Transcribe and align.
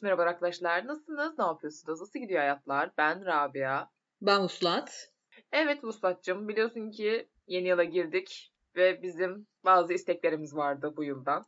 Evet 0.00 0.04
merhaba 0.04 0.22
arkadaşlar. 0.22 0.86
Nasılsınız? 0.86 1.38
Ne 1.38 1.44
yapıyorsunuz? 1.44 2.00
Nasıl 2.00 2.18
gidiyor 2.18 2.40
hayatlar? 2.40 2.90
Ben 2.98 3.26
Rabia. 3.26 3.86
Ben 4.22 4.40
Uslat. 4.40 5.12
Evet 5.52 5.84
Vuslat'cığım 5.84 6.48
biliyorsun 6.48 6.90
ki 6.90 7.28
yeni 7.46 7.68
yıla 7.68 7.84
girdik 7.84 8.52
ve 8.76 9.02
bizim 9.02 9.46
bazı 9.64 9.92
isteklerimiz 9.92 10.56
vardı 10.56 10.94
bu 10.96 11.04
yıldan. 11.04 11.46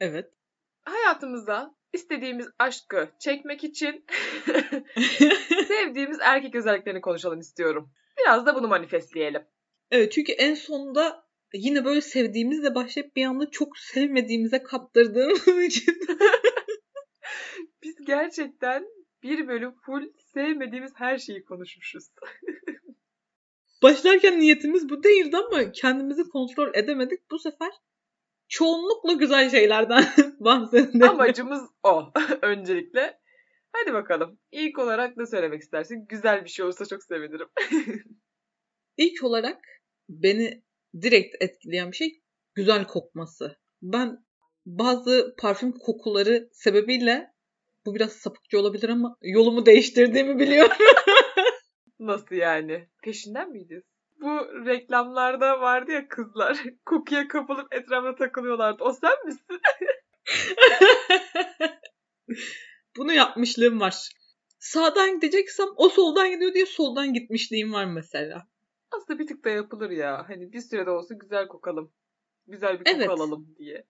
Evet. 0.00 0.30
Hayatımıza 0.84 1.74
istediğimiz 1.92 2.48
aşkı 2.58 3.08
çekmek 3.18 3.64
için 3.64 4.04
sevdiğimiz 5.68 6.18
erkek 6.20 6.54
özelliklerini 6.54 7.00
konuşalım 7.00 7.40
istiyorum. 7.40 7.90
Biraz 8.18 8.46
da 8.46 8.54
bunu 8.54 8.68
manifestleyelim. 8.68 9.42
Evet 9.90 10.12
çünkü 10.12 10.32
en 10.32 10.54
sonunda 10.54 11.24
yine 11.54 11.84
böyle 11.84 12.00
sevdiğimizle 12.00 12.74
başlayıp 12.74 13.16
bir 13.16 13.26
anda 13.26 13.50
çok 13.50 13.78
sevmediğimize 13.78 14.62
kaptırdığımız 14.62 15.48
için. 15.48 16.00
Gerçekten 18.06 18.86
bir 19.22 19.48
bölüm 19.48 19.74
full 19.86 20.12
sevmediğimiz 20.34 20.92
her 20.96 21.18
şeyi 21.18 21.44
konuşmuşuz. 21.44 22.08
Başlarken 23.82 24.40
niyetimiz 24.40 24.88
bu 24.88 25.02
değildi 25.02 25.36
ama 25.36 25.72
kendimizi 25.72 26.28
kontrol 26.28 26.74
edemedik. 26.74 27.30
Bu 27.30 27.38
sefer 27.38 27.70
çoğunlukla 28.48 29.12
güzel 29.12 29.50
şeylerden 29.50 30.04
bahsedelim. 30.40 31.02
Amacımız 31.02 31.62
o 31.82 32.12
öncelikle. 32.42 33.18
Hadi 33.72 33.92
bakalım. 33.92 34.38
İlk 34.50 34.78
olarak 34.78 35.16
ne 35.16 35.26
söylemek 35.26 35.62
istersin? 35.62 36.06
Güzel 36.08 36.44
bir 36.44 36.50
şey 36.50 36.64
olursa 36.64 36.86
çok 36.86 37.02
sevinirim. 37.02 37.48
İlk 38.96 39.24
olarak 39.24 39.64
beni 40.08 40.62
direkt 41.02 41.42
etkileyen 41.42 41.90
bir 41.90 41.96
şey 41.96 42.22
güzel 42.54 42.86
kokması. 42.86 43.56
Ben 43.82 44.24
bazı 44.66 45.34
parfüm 45.38 45.72
kokuları 45.72 46.48
sebebiyle 46.52 47.35
bu 47.86 47.94
biraz 47.94 48.12
sapıkça 48.12 48.58
olabilir 48.58 48.88
ama 48.88 49.16
yolumu 49.22 49.66
değiştirdiğimi 49.66 50.38
biliyorum. 50.38 50.76
Nasıl 51.98 52.34
yani? 52.34 52.88
Peşinden 53.02 53.50
miydiniz? 53.50 53.82
Bu 54.20 54.66
reklamlarda 54.66 55.60
vardı 55.60 55.92
ya 55.92 56.08
kızlar. 56.08 56.64
Kokuya 56.86 57.28
kapılıp 57.28 57.74
etrafına 57.74 58.14
takılıyorlardı. 58.14 58.84
O 58.84 58.92
sen 58.92 59.26
misin? 59.26 59.60
Bunu 62.96 63.12
yapmışlığım 63.12 63.80
var. 63.80 64.08
Sağdan 64.58 65.14
gideceksem 65.14 65.68
o 65.76 65.88
soldan 65.88 66.30
gidiyor 66.30 66.54
diye 66.54 66.66
soldan 66.66 67.14
gitmişliğim 67.14 67.72
var 67.72 67.84
mesela. 67.84 68.46
Aslında 68.90 69.18
bir 69.18 69.26
tık 69.26 69.44
da 69.44 69.50
yapılır 69.50 69.90
ya. 69.90 70.24
Hani 70.28 70.52
bir 70.52 70.60
sürede 70.60 70.90
olsa 70.90 71.14
güzel 71.14 71.48
kokalım. 71.48 71.92
Güzel 72.46 72.72
bir 72.80 72.84
koku 72.84 72.96
Evet. 72.96 73.08
alalım 73.08 73.54
diye. 73.58 73.86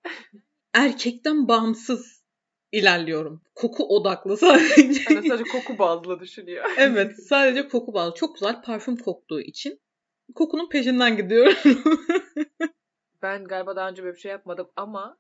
Erkekten 0.75 1.48
bağımsız 1.48 2.25
ilerliyorum. 2.72 3.42
Koku 3.55 3.97
odaklı 3.97 4.36
sadece. 4.36 5.05
Hani 5.05 5.28
sadece 5.28 5.45
koku 5.45 5.78
bazlı 5.78 6.20
düşünüyor. 6.20 6.64
evet 6.78 7.27
sadece 7.27 7.69
koku 7.69 7.95
bağlı. 7.95 8.14
Çok 8.14 8.34
güzel 8.34 8.62
parfüm 8.62 8.97
koktuğu 8.97 9.41
için 9.41 9.81
kokunun 10.34 10.69
peşinden 10.69 11.17
gidiyorum. 11.17 11.55
Ben 13.22 13.44
galiba 13.44 13.77
daha 13.77 13.89
önce 13.89 14.03
böyle 14.03 14.14
bir 14.14 14.20
şey 14.20 14.31
yapmadım 14.31 14.69
ama 14.77 15.19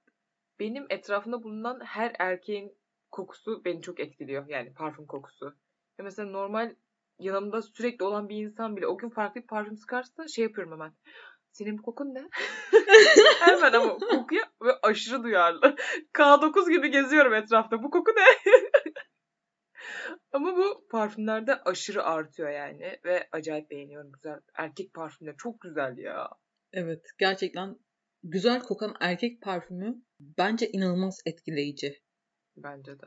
benim 0.60 0.86
etrafımda 0.90 1.42
bulunan 1.42 1.80
her 1.84 2.12
erkeğin 2.18 2.72
kokusu 3.10 3.64
beni 3.64 3.82
çok 3.82 4.00
etkiliyor. 4.00 4.48
Yani 4.48 4.74
parfüm 4.74 5.06
kokusu. 5.06 5.54
Ve 5.98 6.02
mesela 6.02 6.30
normal 6.30 6.74
yanımda 7.18 7.62
sürekli 7.62 8.04
olan 8.04 8.28
bir 8.28 8.36
insan 8.36 8.76
bile 8.76 8.86
o 8.86 8.98
gün 8.98 9.08
farklı 9.08 9.40
bir 9.40 9.46
parfüm 9.46 9.76
sıkarsa 9.76 10.28
şey 10.28 10.42
yapıyorum 10.44 10.72
hemen. 10.72 10.92
Senin 11.56 11.78
bu 11.78 11.82
kokun 11.82 12.14
ne? 12.14 12.28
hemen 13.40 13.72
ama 13.72 13.98
kokuya 13.98 14.42
ve 14.62 14.72
aşırı 14.82 15.22
duyarlı. 15.22 15.76
K9 16.14 16.70
gibi 16.70 16.90
geziyorum 16.90 17.34
etrafta. 17.34 17.82
Bu 17.82 17.90
koku 17.90 18.10
ne? 18.16 18.52
ama 20.32 20.56
bu 20.56 20.86
parfümlerde 20.90 21.54
aşırı 21.54 22.04
artıyor 22.04 22.50
yani. 22.50 22.98
Ve 23.04 23.28
acayip 23.32 23.70
beğeniyorum. 23.70 24.12
Güzel. 24.12 24.40
Erkek 24.54 24.94
parfümleri 24.94 25.36
çok 25.36 25.60
güzel 25.60 25.98
ya. 25.98 26.28
evet 26.72 27.06
gerçekten 27.18 27.76
güzel 28.22 28.60
kokan 28.60 28.94
erkek 29.00 29.42
parfümü 29.42 29.94
bence 30.20 30.68
inanılmaz 30.68 31.20
etkileyici. 31.26 32.00
Bence 32.56 33.00
de. 33.00 33.06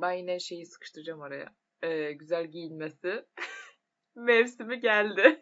Ben 0.00 0.12
yine 0.12 0.40
şeyi 0.40 0.66
sıkıştıracağım 0.66 1.22
araya. 1.22 1.54
Ee, 1.82 2.12
güzel 2.12 2.46
giyinmesi. 2.46 3.24
Mevsimi 4.14 4.80
geldi. 4.80 5.40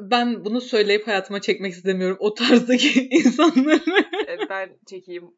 Ben 0.00 0.44
bunu 0.44 0.60
söyleyip 0.60 1.06
hayatıma 1.06 1.40
çekmek 1.40 1.72
istemiyorum 1.72 2.16
o 2.20 2.34
tarzdaki 2.34 3.08
insanları. 3.10 3.80
Ee, 4.28 4.48
ben 4.50 4.78
çekeyim 4.86 5.30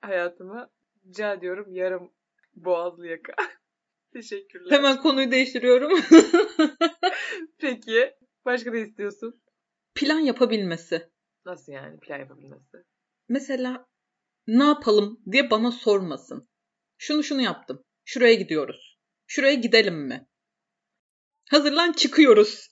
hayatımı. 0.00 0.70
Rica 1.06 1.32
ediyorum 1.32 1.66
yarım 1.70 2.12
boğazlı 2.54 3.06
yaka. 3.06 3.32
Teşekkürler. 4.12 4.76
Hemen 4.76 5.02
konuyu 5.02 5.30
değiştiriyorum. 5.30 6.00
Peki. 7.58 8.14
Başka 8.44 8.70
ne 8.70 8.80
istiyorsun? 8.80 9.42
Plan 9.94 10.18
yapabilmesi. 10.18 11.10
Nasıl 11.44 11.72
yani 11.72 12.00
plan 12.00 12.18
yapabilmesi? 12.18 12.76
Mesela 13.28 13.86
ne 14.46 14.64
yapalım 14.64 15.20
diye 15.32 15.50
bana 15.50 15.70
sormasın. 15.70 16.48
Şunu 16.98 17.22
şunu 17.22 17.42
yaptım. 17.42 17.84
Şuraya 18.04 18.34
gidiyoruz. 18.34 18.98
Şuraya 19.26 19.54
gidelim 19.54 19.94
mi? 19.94 20.26
Hazırlan 21.50 21.92
çıkıyoruz. 21.92 22.68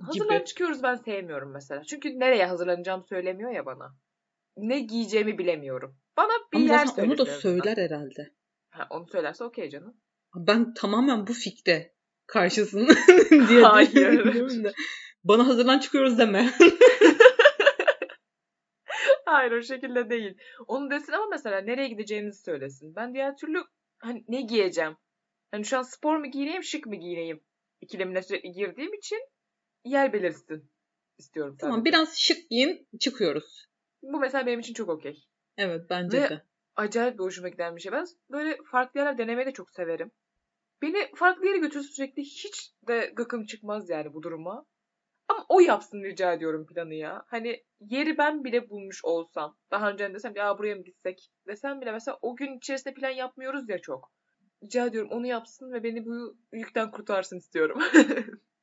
Hazırlan 0.00 0.38
Gibi. 0.38 0.44
çıkıyoruz 0.44 0.82
ben 0.82 0.94
sevmiyorum 0.94 1.52
mesela. 1.52 1.82
Çünkü 1.84 2.08
nereye 2.18 2.46
hazırlanacağım 2.46 3.04
söylemiyor 3.04 3.50
ya 3.50 3.66
bana. 3.66 3.96
Ne 4.56 4.80
giyeceğimi 4.80 5.38
bilemiyorum. 5.38 5.96
Bana 6.16 6.32
bir 6.52 6.58
Ama 6.58 6.66
yer 6.66 6.86
zaten 6.86 7.04
onu 7.06 7.18
da 7.18 7.26
söyler 7.26 7.76
herhalde. 7.76 8.32
Ha, 8.70 8.86
onu 8.90 9.06
söylerse 9.06 9.44
okey 9.44 9.70
canım. 9.70 9.96
Ben 10.34 10.74
tamamen 10.74 11.26
bu 11.26 11.32
fikre 11.32 11.94
karşısın 12.26 12.88
diye 13.48 13.62
Hayır. 13.62 14.64
da. 14.64 14.72
Bana 15.24 15.46
hazırlan 15.46 15.78
çıkıyoruz 15.78 16.18
deme. 16.18 16.50
Hayır 19.24 19.52
o 19.52 19.62
şekilde 19.62 20.10
değil. 20.10 20.38
Onu 20.66 20.90
desin 20.90 21.12
ama 21.12 21.26
mesela 21.30 21.60
nereye 21.60 21.88
gideceğimizi 21.88 22.42
söylesin. 22.42 22.96
Ben 22.96 23.14
diğer 23.14 23.36
türlü 23.36 23.64
hani 23.98 24.24
ne 24.28 24.40
giyeceğim? 24.40 24.96
Hani 25.50 25.64
şu 25.64 25.78
an 25.78 25.82
spor 25.82 26.16
mu 26.16 26.26
giyineyim, 26.30 26.62
şık 26.62 26.86
mı 26.86 26.96
giyineyim? 26.96 27.40
İkilemine 27.80 28.22
sürekli 28.22 28.52
girdiğim 28.52 28.94
için 28.94 29.18
yer 29.90 30.12
belirsin 30.12 30.70
istiyorum 31.18 31.56
tamam 31.60 31.76
sadece. 31.78 31.90
biraz 31.90 32.18
şık 32.18 32.50
giyin 32.50 32.88
çıkıyoruz. 33.00 33.66
Bu 34.02 34.20
mesela 34.20 34.46
benim 34.46 34.60
için 34.60 34.74
çok 34.74 34.88
okey. 34.88 35.24
Evet 35.56 35.86
bence 35.90 36.22
Ve- 36.22 36.28
de. 36.28 36.42
Acayip 36.76 37.14
bir 37.14 37.24
hoşuma 37.24 37.48
giden 37.48 37.76
bir 37.76 37.80
şey. 37.80 37.92
Ben 37.92 38.06
böyle 38.30 38.58
farklı 38.70 39.00
yerler 39.00 39.18
denemeyi 39.18 39.46
de 39.46 39.52
çok 39.52 39.70
severim. 39.70 40.10
Beni 40.82 41.10
farklı 41.14 41.46
yere 41.46 41.58
götürsün 41.58 41.92
sürekli 41.92 42.22
hiç 42.22 42.72
de 42.88 43.12
gıkım 43.16 43.46
çıkmaz 43.46 43.90
yani 43.90 44.14
bu 44.14 44.22
duruma. 44.22 44.66
Ama 45.28 45.46
o 45.48 45.60
yapsın 45.60 46.02
rica 46.02 46.32
ediyorum 46.32 46.66
planı 46.66 46.94
ya. 46.94 47.24
Hani 47.26 47.64
yeri 47.80 48.18
ben 48.18 48.44
bile 48.44 48.70
bulmuş 48.70 49.04
olsam. 49.04 49.56
Daha 49.70 49.90
önce 49.90 50.14
desem 50.14 50.36
ya 50.36 50.58
buraya 50.58 50.74
mı 50.74 50.82
gitsek 50.82 51.30
desem 51.46 51.80
bile 51.80 51.92
mesela 51.92 52.18
o 52.22 52.36
gün 52.36 52.56
içerisinde 52.56 52.94
plan 52.94 53.10
yapmıyoruz 53.10 53.68
ya 53.68 53.78
çok. 53.78 54.12
Rica 54.64 54.86
ediyorum 54.86 55.10
onu 55.12 55.26
yapsın 55.26 55.72
ve 55.72 55.82
beni 55.82 56.06
bu 56.06 56.36
yükten 56.52 56.90
kurtarsın 56.90 57.36
istiyorum. 57.38 57.78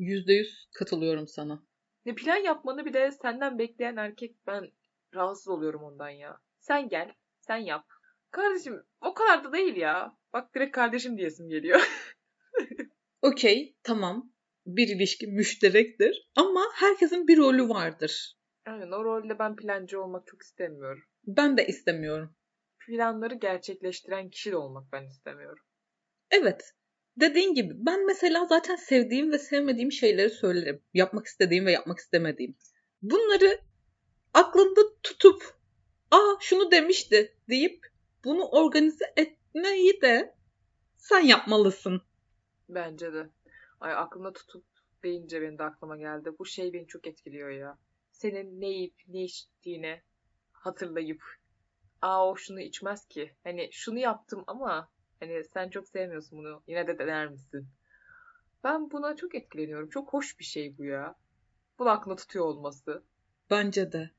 Yüzde 0.00 0.32
yüz 0.32 0.68
katılıyorum 0.74 1.28
sana. 1.28 1.62
ne 2.06 2.14
plan 2.14 2.36
yapmanı 2.36 2.84
bir 2.84 2.92
de 2.92 3.10
senden 3.10 3.58
bekleyen 3.58 3.96
erkek 3.96 4.36
ben 4.46 4.70
rahatsız 5.14 5.48
oluyorum 5.48 5.82
ondan 5.82 6.08
ya. 6.10 6.38
Sen 6.58 6.88
gel, 6.88 7.12
sen 7.40 7.56
yap. 7.56 7.86
Kardeşim 8.30 8.82
o 9.00 9.14
kadar 9.14 9.44
da 9.44 9.52
değil 9.52 9.76
ya. 9.76 10.16
Bak 10.32 10.54
direkt 10.54 10.72
kardeşim 10.72 11.18
diyesim 11.18 11.48
geliyor. 11.48 11.80
Okey 13.22 13.76
tamam. 13.82 14.32
Bir 14.66 14.88
ilişki 14.88 15.26
müşterektir. 15.26 16.30
Ama 16.36 16.60
herkesin 16.74 17.28
bir 17.28 17.38
rolü 17.38 17.68
vardır. 17.68 18.36
Aynen 18.66 18.90
o 18.92 19.04
rolde 19.04 19.38
ben 19.38 19.56
plancı 19.56 20.02
olmak 20.02 20.26
çok 20.26 20.42
istemiyorum. 20.42 21.02
Ben 21.26 21.56
de 21.56 21.66
istemiyorum. 21.66 22.36
Planları 22.86 23.34
gerçekleştiren 23.34 24.30
kişi 24.30 24.50
de 24.52 24.56
olmak 24.56 24.92
ben 24.92 25.06
istemiyorum. 25.06 25.64
Evet. 26.30 26.74
Dediğin 27.16 27.54
gibi 27.54 27.74
ben 27.76 28.06
mesela 28.06 28.46
zaten 28.46 28.76
sevdiğim 28.76 29.32
ve 29.32 29.38
sevmediğim 29.38 29.92
şeyleri 29.92 30.30
söylerim. 30.30 30.82
Yapmak 30.94 31.26
istediğim 31.26 31.66
ve 31.66 31.72
yapmak 31.72 31.98
istemediğim. 31.98 32.56
Bunları 33.02 33.60
aklında 34.34 34.80
tutup 35.02 35.54
aa 36.10 36.36
şunu 36.40 36.70
demişti 36.70 37.36
deyip 37.48 37.86
bunu 38.24 38.44
organize 38.44 39.04
etmeyi 39.16 40.00
de 40.00 40.34
sen 40.96 41.20
yapmalısın. 41.20 42.02
Bence 42.68 43.12
de. 43.12 43.30
Ay 43.80 43.92
aklımda 43.92 44.32
tutup 44.32 44.64
deyince 45.02 45.42
benim 45.42 45.58
de 45.58 45.62
aklıma 45.62 45.96
geldi. 45.96 46.30
Bu 46.38 46.46
şey 46.46 46.72
beni 46.72 46.86
çok 46.86 47.06
etkiliyor 47.06 47.50
ya. 47.50 47.78
Senin 48.12 48.60
ne 48.60 48.68
yiyip 48.68 48.94
ne 49.08 49.24
içtiğini 49.24 50.02
hatırlayıp 50.52 51.22
aa 52.02 52.28
o 52.30 52.36
şunu 52.36 52.60
içmez 52.60 53.08
ki. 53.08 53.34
Hani 53.44 53.68
şunu 53.72 53.98
yaptım 53.98 54.44
ama 54.46 54.90
hani 55.20 55.44
sen 55.44 55.70
çok 55.70 55.88
sevmiyorsun 55.88 56.38
bunu. 56.38 56.62
Yine 56.66 56.86
de 56.86 56.98
dener 56.98 57.28
misin? 57.28 57.68
Ben 58.64 58.90
buna 58.90 59.16
çok 59.16 59.34
etkileniyorum. 59.34 59.88
Çok 59.88 60.12
hoş 60.12 60.38
bir 60.38 60.44
şey 60.44 60.78
bu 60.78 60.84
ya. 60.84 61.14
Bunu 61.78 61.88
aklında 61.88 62.16
tutuyor 62.16 62.44
olması. 62.44 63.02
Bence 63.50 63.92
de. 63.92 64.10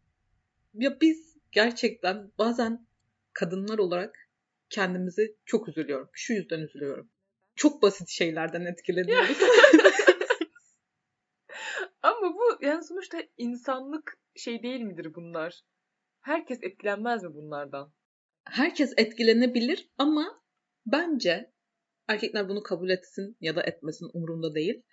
Ya 0.73 1.01
biz 1.01 1.37
gerçekten 1.51 2.31
bazen 2.37 2.87
kadınlar 3.33 3.77
olarak 3.77 4.29
kendimizi 4.69 5.35
çok 5.45 5.67
üzülüyorum. 5.67 6.09
Şu 6.13 6.33
yüzden 6.33 6.59
üzülüyorum. 6.59 7.09
Çok 7.55 7.81
basit 7.81 8.09
şeylerden 8.09 8.65
etkileniyoruz. 8.65 9.37
Ama 12.01 12.33
bu 12.35 12.65
yani 12.65 12.83
sonuçta 12.83 13.23
insanlık 13.37 14.19
şey 14.35 14.63
değil 14.63 14.81
midir 14.81 15.15
bunlar? 15.15 15.61
Herkes 16.21 16.59
etkilenmez 16.61 17.23
mi 17.23 17.33
bunlardan? 17.33 17.93
Herkes 18.43 18.93
etkilenebilir 18.97 19.89
ama 19.97 20.40
bence 20.85 21.51
erkekler 22.07 22.49
bunu 22.49 22.63
kabul 22.63 22.89
etsin 22.89 23.37
ya 23.41 23.55
da 23.55 23.63
etmesin 23.63 24.09
umurumda 24.13 24.55
değil. 24.55 24.83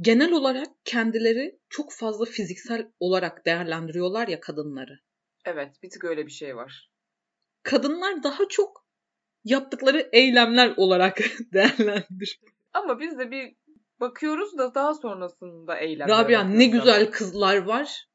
Genel 0.00 0.32
olarak 0.32 0.68
kendileri 0.84 1.58
çok 1.68 1.92
fazla 1.92 2.24
fiziksel 2.24 2.92
olarak 3.00 3.46
değerlendiriyorlar 3.46 4.28
ya 4.28 4.40
kadınları. 4.40 5.00
Evet, 5.44 5.82
bir 5.82 5.90
tık 5.90 6.04
öyle 6.04 6.26
bir 6.26 6.30
şey 6.30 6.56
var. 6.56 6.90
Kadınlar 7.62 8.22
daha 8.22 8.48
çok 8.48 8.86
yaptıkları 9.44 10.08
eylemler 10.12 10.74
olarak 10.76 11.18
değerlendir. 11.52 12.40
Ama 12.72 13.00
biz 13.00 13.18
de 13.18 13.30
bir 13.30 13.56
bakıyoruz 14.00 14.58
da 14.58 14.74
daha 14.74 14.94
sonrasında 14.94 15.78
eylemler 15.78 16.18
Rabia 16.18 16.44
ne 16.44 16.66
güzel 16.66 17.10
kızlar 17.10 17.56
var. 17.56 18.08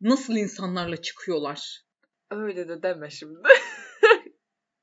Nasıl 0.00 0.36
insanlarla 0.36 0.96
çıkıyorlar. 0.96 1.82
Öyle 2.30 2.68
de 2.68 2.82
deme 2.82 3.10
şimdi. 3.10 3.38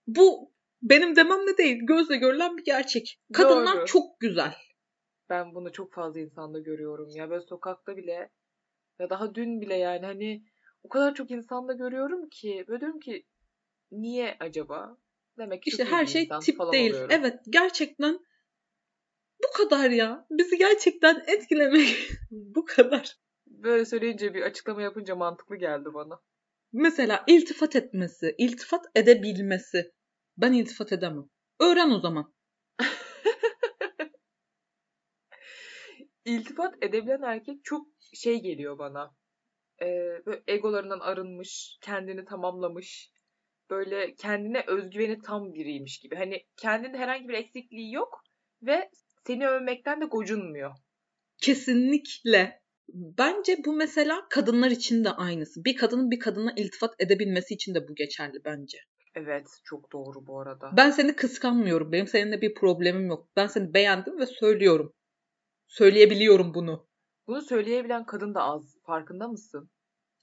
Bu 0.07 0.54
benim 0.89 1.15
dememle 1.15 1.57
değil, 1.57 1.79
gözle 1.81 2.17
görülen 2.17 2.57
bir 2.57 2.63
gerçek. 2.63 3.19
Kadınlar 3.33 3.77
Doğru. 3.77 3.85
çok 3.85 4.19
güzel. 4.19 4.53
Ben 5.29 5.55
bunu 5.55 5.71
çok 5.71 5.93
fazla 5.93 6.19
insanda 6.19 6.59
görüyorum 6.59 7.09
ya. 7.09 7.29
Böyle 7.29 7.45
sokakta 7.45 7.97
bile 7.97 8.31
ya 8.99 9.09
daha 9.09 9.35
dün 9.35 9.61
bile 9.61 9.75
yani 9.75 10.05
hani 10.05 10.43
o 10.83 10.89
kadar 10.89 11.15
çok 11.15 11.31
insanda 11.31 11.73
görüyorum 11.73 12.29
ki 12.29 12.65
böyle 12.67 12.81
diyorum 12.81 12.99
ki 12.99 13.25
niye 13.91 14.37
acaba? 14.39 14.97
Demek 15.37 15.63
ki 15.63 15.69
İşte 15.69 15.85
her 15.85 16.05
şey 16.05 16.29
tip 16.41 16.59
değil. 16.73 16.91
oluyorum. 16.91 17.09
Evet, 17.11 17.39
gerçekten 17.49 18.19
bu 19.43 19.57
kadar 19.57 19.89
ya. 19.89 20.27
Bizi 20.31 20.57
gerçekten 20.57 21.23
etkilemek 21.27 22.09
bu 22.31 22.65
kadar. 22.65 23.17
Böyle 23.47 23.85
söyleyince 23.85 24.33
bir 24.33 24.41
açıklama 24.41 24.81
yapınca 24.81 25.15
mantıklı 25.15 25.55
geldi 25.55 25.93
bana. 25.93 26.21
Mesela 26.73 27.23
iltifat 27.27 27.75
etmesi, 27.75 28.35
iltifat 28.38 28.85
edebilmesi. 28.95 29.94
Ben 30.37 30.53
iltifat 30.53 30.91
edemem. 30.91 31.29
Öğren 31.59 31.91
o 31.91 31.99
zaman. 31.99 32.33
İltifat 36.25 36.75
edebilen 36.81 37.21
erkek 37.21 37.63
çok 37.63 37.87
şey 38.13 38.41
geliyor 38.41 38.77
bana. 38.77 39.15
Ee, 39.81 40.21
böyle 40.25 40.43
egolarından 40.47 40.99
arınmış, 40.99 41.77
kendini 41.81 42.25
tamamlamış. 42.25 43.11
Böyle 43.69 44.15
kendine 44.15 44.63
özgüveni 44.67 45.21
tam 45.21 45.53
biriymiş 45.53 45.99
gibi. 45.99 46.15
Hani 46.15 46.45
kendinde 46.57 46.97
herhangi 46.97 47.27
bir 47.27 47.33
eksikliği 47.33 47.93
yok 47.93 48.21
ve 48.61 48.89
seni 49.27 49.47
övmekten 49.47 50.01
de 50.01 50.05
gocunmuyor. 50.05 50.71
Kesinlikle. 51.41 52.61
Bence 52.93 53.57
bu 53.65 53.73
mesela 53.73 54.27
kadınlar 54.29 54.71
için 54.71 55.03
de 55.03 55.09
aynısı. 55.09 55.65
Bir 55.65 55.75
kadının 55.75 56.11
bir 56.11 56.19
kadına 56.19 56.53
iltifat 56.57 56.95
edebilmesi 56.99 57.53
için 57.53 57.75
de 57.75 57.88
bu 57.88 57.95
geçerli 57.95 58.38
bence. 58.45 58.77
Evet, 59.15 59.59
çok 59.63 59.91
doğru 59.91 60.27
bu 60.27 60.39
arada. 60.39 60.71
Ben 60.77 60.91
seni 60.91 61.15
kıskanmıyorum. 61.15 61.91
Benim 61.91 62.07
seninle 62.07 62.41
bir 62.41 62.53
problemim 62.53 63.07
yok. 63.07 63.27
Ben 63.35 63.47
seni 63.47 63.73
beğendim 63.73 64.19
ve 64.19 64.25
söylüyorum. 64.25 64.94
Söyleyebiliyorum 65.67 66.53
bunu. 66.53 66.88
Bunu 67.27 67.41
söyleyebilen 67.41 68.06
kadın 68.06 68.33
da 68.33 68.44
az. 68.44 68.77
Farkında 68.83 69.27
mısın? 69.27 69.69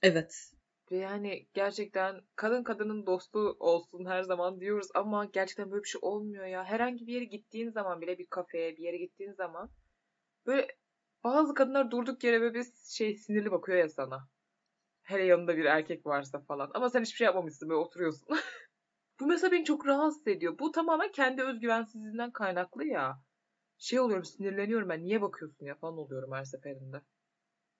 Evet. 0.01 0.51
Ve 0.91 0.97
yani 0.97 1.47
gerçekten 1.53 2.21
kadın 2.35 2.63
kadının 2.63 3.05
dostu 3.05 3.39
olsun 3.59 4.05
her 4.05 4.23
zaman 4.23 4.61
diyoruz 4.61 4.87
ama 4.95 5.25
gerçekten 5.25 5.71
böyle 5.71 5.83
bir 5.83 5.89
şey 5.89 5.99
olmuyor 6.01 6.45
ya. 6.45 6.63
Herhangi 6.63 7.07
bir 7.07 7.13
yere 7.13 7.25
gittiğin 7.25 7.69
zaman 7.69 8.01
bile 8.01 8.17
bir 8.17 8.25
kafeye 8.25 8.77
bir 8.77 8.83
yere 8.83 8.97
gittiğin 8.97 9.31
zaman 9.31 9.69
böyle 10.45 10.67
bazı 11.23 11.53
kadınlar 11.53 11.91
durduk 11.91 12.23
yere 12.23 12.41
böyle 12.41 12.53
bir 12.53 12.65
şey 12.89 13.15
sinirli 13.15 13.51
bakıyor 13.51 13.77
ya 13.77 13.89
sana. 13.89 14.29
Hele 15.03 15.23
yanında 15.23 15.57
bir 15.57 15.65
erkek 15.65 16.05
varsa 16.05 16.39
falan. 16.39 16.71
Ama 16.73 16.89
sen 16.89 17.01
hiçbir 17.01 17.17
şey 17.17 17.25
yapmamışsın 17.25 17.69
böyle 17.69 17.79
oturuyorsun. 17.79 18.27
Bu 19.19 19.25
mesela 19.27 19.51
beni 19.51 19.65
çok 19.65 19.87
rahatsız 19.87 20.27
ediyor. 20.27 20.59
Bu 20.59 20.71
tamamen 20.71 21.11
kendi 21.11 21.43
özgüvensizliğinden 21.43 22.31
kaynaklı 22.31 22.85
ya. 22.85 23.13
Şey 23.77 23.99
oluyorum 23.99 24.25
sinirleniyorum 24.25 24.89
ben 24.89 25.03
niye 25.03 25.21
bakıyorsun 25.21 25.65
ya 25.65 25.75
falan 25.75 25.97
oluyorum 25.97 26.31
her 26.33 26.43
seferinde. 26.43 27.01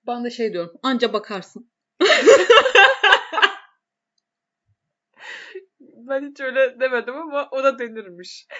Ben 0.08 0.24
de 0.26 0.30
şey 0.30 0.54
diyorum. 0.54 0.80
Anca 0.84 1.14
bakarsın. 1.14 1.72
Ben 5.80 6.30
hiç 6.32 6.40
öyle 6.42 6.80
demedim 6.80 7.16
ama 7.16 7.50
o 7.52 7.64
da 7.64 7.80
denirmiş. 7.80 8.48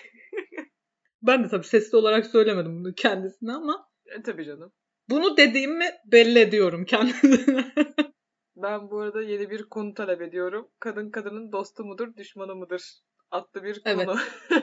Ben 1.22 1.44
de 1.44 1.48
tabii 1.50 1.64
sesli 1.64 1.98
olarak 1.98 2.26
söylemedim 2.26 2.80
bunu 2.80 2.94
kendisine 2.94 3.52
ama 3.54 3.90
E, 4.06 4.22
tabii 4.22 4.46
canım. 4.46 4.72
bunu 5.10 5.38
dediğimi 5.38 5.86
belli 6.06 6.40
ediyorum 6.40 6.86
kendisine. 6.86 7.74
Ben 8.56 8.92
bu 8.92 9.00
arada 9.00 9.22
yeni 9.22 9.50
bir 9.50 9.64
konu 9.64 9.94
talep 9.94 10.22
ediyorum. 10.22 10.72
Kadın 10.80 11.10
kadının 11.12 11.52
dostu 11.52 11.86
mudur, 11.86 12.16
düşmanı 12.16 12.56
mıdır? 12.56 12.84
Adlı 13.32 13.64
bir 13.64 13.82
Evet. 13.86 14.06
konu. 14.06 14.20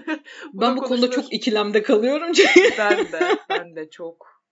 ben 0.54 0.76
da 0.76 0.76
bu 0.76 0.82
konuda 0.82 1.10
çok 1.10 1.32
ikilemde 1.32 1.82
kalıyorum. 1.82 2.32
Ben 2.78 3.12
de, 3.12 3.20
ben 3.50 3.76
de 3.76 3.90
çok. 3.90 4.42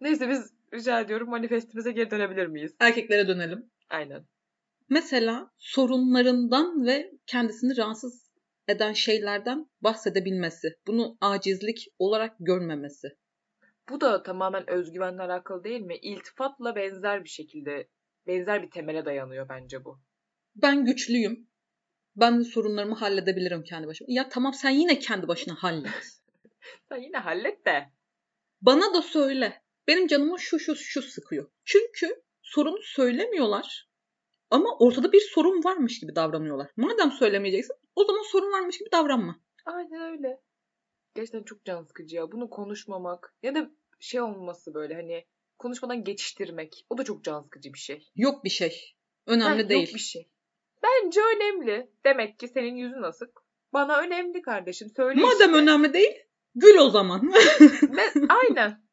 Neyse 0.00 0.28
biz 0.28 0.52
rica 0.74 1.00
ediyorum 1.00 1.30
manifestimize 1.30 1.92
geri 1.92 2.10
dönebilir 2.10 2.46
miyiz? 2.46 2.74
Erkeklere 2.80 3.28
dönelim. 3.28 3.70
Aynen. 3.90 4.26
Mesela 4.88 5.50
sorunlarından 5.58 6.86
ve 6.86 7.12
kendisini 7.26 7.76
rahatsız 7.76 8.32
eden 8.68 8.92
şeylerden 8.92 9.66
bahsedebilmesi. 9.80 10.68
Bunu 10.86 11.18
acizlik 11.20 11.88
olarak 11.98 12.36
görmemesi. 12.40 13.08
Bu 13.90 14.00
da 14.00 14.22
tamamen 14.22 14.70
özgüvenle 14.70 15.22
alakalı 15.22 15.64
değil 15.64 15.80
mi? 15.80 15.96
İltifatla 15.96 16.76
benzer 16.76 17.24
bir 17.24 17.28
şekilde, 17.28 17.88
benzer 18.28 18.62
bir 18.62 18.70
temele 18.70 19.04
dayanıyor 19.04 19.48
bence 19.48 19.84
bu. 19.84 20.00
Ben 20.56 20.84
güçlüyüm. 20.84 21.48
Ben 22.16 22.40
sorunlarımı 22.40 22.94
halledebilirim 22.94 23.62
kendi 23.62 23.86
başıma. 23.86 24.06
Ya 24.10 24.28
tamam 24.28 24.54
sen 24.54 24.70
yine 24.70 24.98
kendi 24.98 25.28
başına 25.28 25.54
hallet. 25.54 25.92
Sen 26.88 26.96
yine 26.96 27.16
hallet 27.16 27.66
de. 27.66 27.88
Bana 28.60 28.94
da 28.94 29.02
söyle. 29.02 29.62
Benim 29.86 30.06
canıma 30.06 30.38
şu 30.38 30.58
şu 30.58 30.76
şu 30.76 31.02
sıkıyor. 31.02 31.50
Çünkü 31.64 32.22
sorunu 32.42 32.82
söylemiyorlar. 32.82 33.88
Ama 34.50 34.76
ortada 34.78 35.12
bir 35.12 35.20
sorun 35.20 35.64
varmış 35.64 36.00
gibi 36.00 36.14
davranıyorlar. 36.14 36.70
Madem 36.76 37.10
söylemeyeceksin 37.10 37.76
o 37.96 38.04
zaman 38.04 38.22
sorun 38.22 38.52
varmış 38.52 38.78
gibi 38.78 38.88
davranma. 38.92 39.40
Aynen 39.66 40.12
öyle. 40.12 40.40
Gerçekten 41.14 41.42
çok 41.42 41.64
can 41.64 41.84
sıkıcı 41.84 42.16
ya. 42.16 42.32
Bunu 42.32 42.50
konuşmamak 42.50 43.34
ya 43.42 43.54
da 43.54 43.70
şey 44.00 44.20
olması 44.20 44.74
böyle 44.74 44.94
hani 44.94 45.24
konuşmadan 45.58 46.04
geçiştirmek. 46.04 46.86
O 46.90 46.98
da 46.98 47.04
çok 47.04 47.24
can 47.24 47.42
sıkıcı 47.42 47.72
bir 47.74 47.78
şey. 47.78 48.08
Yok 48.16 48.44
bir 48.44 48.50
şey. 48.50 48.94
Önemli 49.26 49.62
Ha, 49.62 49.68
değil. 49.68 49.86
Yok 49.86 49.94
bir 49.94 50.00
şey. 50.00 50.30
Bence 50.82 51.20
önemli. 51.20 51.90
Demek 52.04 52.38
ki 52.38 52.48
senin 52.48 52.76
yüzün 52.76 53.02
asık. 53.02 53.30
Bana 53.72 53.98
önemli 54.00 54.42
kardeşim. 54.42 54.88
Söyle 54.96 55.20
Madem 55.20 55.50
işte. 55.50 55.62
önemli 55.62 55.92
değil 55.92 56.12
gül 56.54 56.76
o 56.78 56.90
zaman. 56.90 57.32
Ve- 57.82 58.26
aynen. 58.28 58.88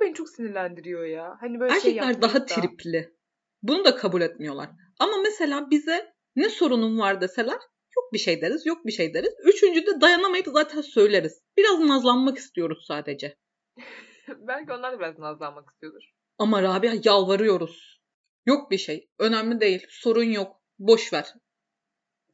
Beni 0.00 0.14
çok 0.14 0.28
sinirlendiriyor 0.28 1.04
ya. 1.04 1.36
Hani 1.40 1.60
böyle 1.60 1.80
şey 1.80 1.90
Erkekler 1.90 2.22
daha 2.22 2.32
yapmayıp 2.32 2.50
da- 2.50 2.54
tripli. 2.60 3.16
Bunu 3.62 3.84
da 3.84 3.96
kabul 3.96 4.20
etmiyorlar. 4.20 4.70
Ama 4.98 5.16
mesela 5.22 5.70
bize 5.70 6.12
ne 6.36 6.48
sorunun 6.48 6.98
var 6.98 7.20
deseler 7.20 7.58
yok 7.96 8.12
bir 8.12 8.18
şey 8.18 8.40
deriz, 8.42 8.66
yok 8.66 8.86
bir 8.86 8.92
şey 8.92 9.14
deriz. 9.14 9.34
Üçüncüde 9.44 10.00
dayanamayıp 10.00 10.46
zaten 10.46 10.80
söyleriz. 10.80 11.42
Biraz 11.56 11.80
nazlanmak 11.80 12.38
istiyoruz 12.38 12.84
sadece. 12.88 13.36
Belki 14.48 14.72
onlar 14.72 14.92
da 14.92 14.98
biraz 14.98 15.18
nazlanmak 15.18 15.70
istiyordur. 15.70 16.02
Ama 16.38 16.62
Rabia 16.62 16.92
yalvarıyoruz. 17.04 18.00
Yok 18.46 18.70
bir 18.70 18.78
şey. 18.78 19.10
Önemli 19.18 19.60
değil. 19.60 19.86
Sorun 19.88 20.24
yok. 20.24 20.60
Boş 20.78 21.12
ver. 21.12 21.34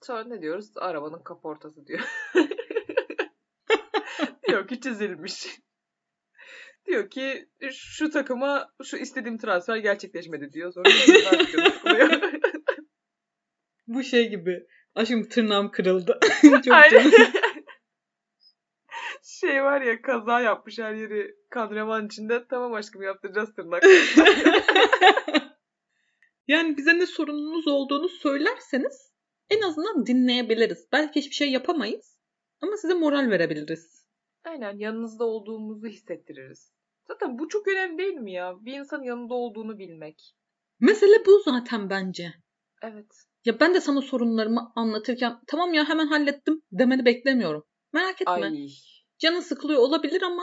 Sonra 0.03 0.25
ne 0.25 0.43
diyoruz? 0.43 0.71
Arabanın 0.77 1.23
kaportası 1.23 1.87
diyor. 1.87 2.01
diyor 4.49 4.69
ki 4.69 4.81
çizilmiş. 4.81 5.47
diyor 6.87 7.11
ki 7.11 7.49
şu 7.73 8.11
takıma 8.11 8.73
şu 8.85 8.97
istediğim 8.97 9.39
transfer 9.39 9.77
gerçekleşmedi 9.77 10.53
diyor. 10.53 10.73
Sonra. 10.73 10.89
Bu 13.87 14.03
şey 14.03 14.31
gibi. 14.31 14.67
Aşkım 14.95 15.29
tırnağım 15.29 15.71
kırıldı. 15.71 16.19
Çok 16.43 16.65
canım. 16.65 17.13
Var 19.73 19.83
ya 19.83 20.03
kaza 20.03 20.41
yapmış 20.41 20.79
her 20.79 20.95
yeri 20.95 21.35
kan 21.51 21.71
revan 21.71 22.07
içinde. 22.07 22.47
Tamam 22.51 22.75
aşkım 22.75 23.03
yaptıracağız 23.03 23.55
tırnak. 23.55 23.83
yani 26.49 26.77
bize 26.77 26.99
ne 26.99 27.07
sorununuz 27.07 27.69
olduğunu 27.69 28.09
söylerseniz 28.09 29.13
en 29.51 29.61
azından 29.63 30.07
dinleyebiliriz. 30.07 30.89
Belki 30.93 31.21
hiçbir 31.21 31.35
şey 31.35 31.51
yapamayız. 31.51 32.19
Ama 32.61 32.77
size 32.77 32.95
moral 32.95 33.31
verebiliriz. 33.31 34.07
Aynen 34.45 34.79
yanınızda 34.79 35.25
olduğumuzu 35.25 35.87
hissettiririz. 35.87 36.73
Zaten 37.09 37.39
bu 37.39 37.49
çok 37.49 37.69
önemli 37.69 37.99
değil 37.99 38.15
mi 38.15 38.33
ya? 38.33 38.57
Bir 38.61 38.73
insanın 38.73 39.03
yanında 39.03 39.35
olduğunu 39.35 39.79
bilmek. 39.79 40.35
Mesele 40.81 41.27
bu 41.27 41.43
zaten 41.45 41.91
bence. 41.91 42.35
Evet. 42.83 43.07
Ya 43.45 43.61
ben 43.61 43.75
de 43.75 43.81
sana 43.81 44.01
sorunlarımı 44.01 44.73
anlatırken 44.77 45.41
tamam 45.47 45.75
ya 45.75 45.89
hemen 45.89 46.07
hallettim 46.07 46.63
demeni 46.73 47.05
beklemiyorum. 47.05 47.65
Merak 47.93 48.23
etme. 48.23 48.33
Ay. 48.33 48.69
Canın 49.23 49.41
sıkılıyor 49.41 49.81
olabilir 49.81 50.23
ama 50.23 50.43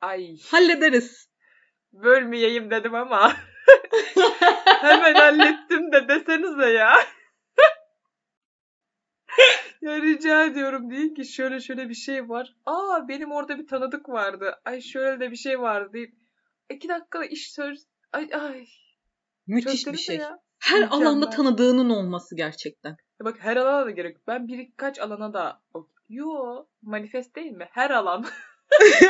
Ay. 0.00 0.36
hallederiz. 0.50 1.30
Bölmeyeyim 1.92 2.70
dedim 2.70 2.94
ama. 2.94 3.32
Hemen 4.64 5.14
hallettim 5.14 5.92
de 5.92 6.08
desenize 6.08 6.70
ya. 6.70 6.94
ya 9.82 10.02
rica 10.02 10.44
ediyorum 10.44 10.90
deyin 10.90 11.14
ki 11.14 11.24
şöyle 11.24 11.60
şöyle 11.60 11.88
bir 11.88 11.94
şey 11.94 12.28
var. 12.28 12.56
Aa 12.66 13.08
benim 13.08 13.32
orada 13.32 13.58
bir 13.58 13.66
tanıdık 13.66 14.08
vardı. 14.08 14.60
Ay 14.64 14.80
şöyle 14.80 15.20
de 15.20 15.30
bir 15.30 15.36
şey 15.36 15.60
vardı 15.60 15.92
deyip 15.92 16.14
iki 16.70 16.88
dakikada 16.88 17.24
iş 17.24 17.52
söz. 17.52 17.86
Ay 18.12 18.28
ay. 18.32 18.66
Müthiş 19.46 19.86
bir 19.86 19.96
şey. 19.96 20.16
ya. 20.16 20.38
Her 20.58 20.80
Mükemmel. 20.80 21.06
alanda 21.06 21.30
tanıdığının 21.30 21.90
olması 21.90 22.36
gerçekten. 22.36 22.90
Ya 22.90 23.24
Bak 23.24 23.36
her 23.40 23.56
alana 23.56 23.86
da 23.86 23.90
gerek. 23.90 24.16
Ben 24.26 24.48
birkaç 24.48 25.00
alana 25.00 25.34
da 25.34 25.62
Yo, 26.10 26.66
manifest 26.82 27.36
değil 27.36 27.52
mi? 27.52 27.68
Her 27.70 27.90
alan. 27.90 28.26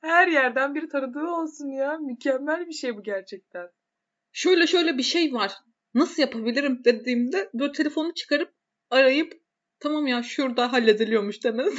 Her 0.00 0.28
yerden 0.28 0.74
bir 0.74 0.88
tanıdığı 0.88 1.26
olsun 1.26 1.68
ya. 1.68 1.98
Mükemmel 1.98 2.66
bir 2.66 2.72
şey 2.72 2.96
bu 2.96 3.02
gerçekten. 3.02 3.68
Şöyle 4.32 4.66
şöyle 4.66 4.98
bir 4.98 5.02
şey 5.02 5.32
var. 5.32 5.52
Nasıl 5.94 6.22
yapabilirim 6.22 6.84
dediğimde 6.84 7.50
böyle 7.54 7.72
telefonu 7.72 8.14
çıkarıp 8.14 8.54
arayıp 8.90 9.32
tamam 9.80 10.06
ya 10.06 10.22
şurada 10.22 10.72
hallediliyormuş 10.72 11.44
demez. 11.44 11.74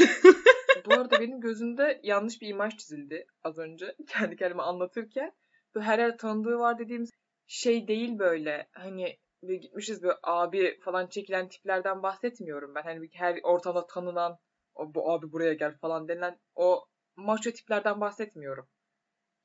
Bu 0.86 0.94
arada 0.94 1.20
benim 1.20 1.42
gözümde 1.42 2.00
yanlış 2.04 2.42
bir 2.42 2.48
imaj 2.48 2.77
çizildi 2.77 3.25
az 3.44 3.58
önce 3.58 3.96
kendi 4.08 4.36
kendime 4.36 4.63
anlatırken. 4.63 5.32
Böyle 5.75 5.86
her 5.86 6.00
yer 6.00 6.18
tanıdığı 6.18 6.60
var 6.60 6.80
dediğimiz 6.80 7.12
şey 7.48 7.88
değil 7.88 8.20
böyle. 8.20 8.70
Hani 8.72 9.18
böyle 9.44 9.56
gitmişiz 9.58 10.03
böyle 10.03 10.17
abi 10.24 10.79
falan 10.86 11.08
çekilen 11.08 11.50
tiplerden 11.50 12.03
bahsetmiyorum 12.03 12.75
ben. 12.75 12.82
Hani 12.82 13.10
her 13.13 13.39
ortamda 13.44 13.88
tanınan 13.88 14.38
o, 14.75 14.94
bu 14.96 15.12
abi 15.12 15.32
buraya 15.32 15.53
gel 15.53 15.77
falan 15.77 16.08
denilen 16.08 16.39
o 16.56 16.86
maço 17.15 17.51
tiplerden 17.51 18.01
bahsetmiyorum. 18.01 18.67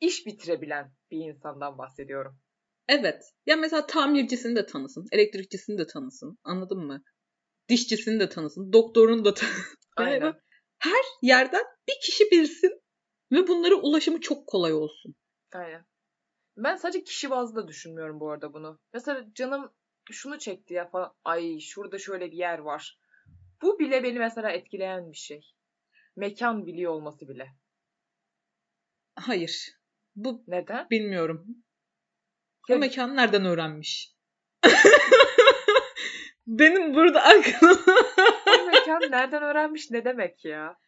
İş 0.01 0.27
bitirebilen 0.27 0.93
bir 1.11 1.19
insandan 1.19 1.79
bahsediyorum. 1.79 2.39
evet. 2.89 3.23
Ya 3.47 3.57
mesela 3.57 3.87
tamircisini 3.87 4.57
de 4.57 4.67
tanısın. 4.67 5.07
Elektrikçisini 5.13 5.79
de 5.79 5.87
tanısın. 5.87 6.39
Anladın 6.45 6.79
mı? 6.79 7.03
Dişçisini 7.69 8.21
de 8.21 8.29
tanısın. 8.29 8.73
Doktorunu 8.73 9.25
da 9.25 9.35
tanısın. 9.35 9.79
Aynen. 9.97 10.35
her 10.79 11.05
yerden 11.23 11.65
bir 11.89 11.95
kişi 12.07 12.25
bilsin 12.31 12.81
ve 13.33 13.49
bunlara 13.49 13.75
ulaşımı 13.75 14.21
çok 14.21 14.47
kolay 14.47 14.73
olsun. 14.73 15.15
Aynen. 15.55 15.85
Ben 16.57 16.77
sadece 16.77 17.05
kişi 17.05 17.31
bazlı 17.31 17.63
da 17.63 17.69
düşünmüyorum 17.69 18.21
bu 18.21 18.31
arada 18.31 18.53
bunu. 18.53 18.79
Mesela 18.95 19.25
canım 19.35 19.73
şunu 20.11 20.39
çekti 20.39 20.75
ya 20.75 20.89
falan. 20.89 21.15
Ay 21.25 21.61
şurada 21.61 21.99
şöyle 21.99 22.33
bir 22.33 22.37
yer 22.37 22.59
var. 22.59 22.99
Bu 23.63 23.79
bile 23.79 24.03
beni 24.03 24.19
mesela 24.19 24.51
etkileyen 24.51 25.13
bir 25.13 25.17
şey. 25.17 25.55
Mekan 26.17 26.67
biliyor 26.67 26.93
olması 26.93 27.29
bile. 27.29 27.49
Hayır. 29.17 29.69
Bu 30.17 30.45
Neden? 30.47 30.91
bilmiyorum. 30.91 31.47
O 32.71 32.77
mekanı 32.79 33.17
nereden 33.17 33.45
öğrenmiş? 33.45 34.13
Benim 36.47 36.95
burada 36.95 37.23
aklım... 37.23 37.79
Bu 38.47 38.67
mekan 38.67 39.01
nereden 39.11 39.43
öğrenmiş 39.43 39.91
ne 39.91 40.05
demek 40.05 40.45
ya? 40.45 40.79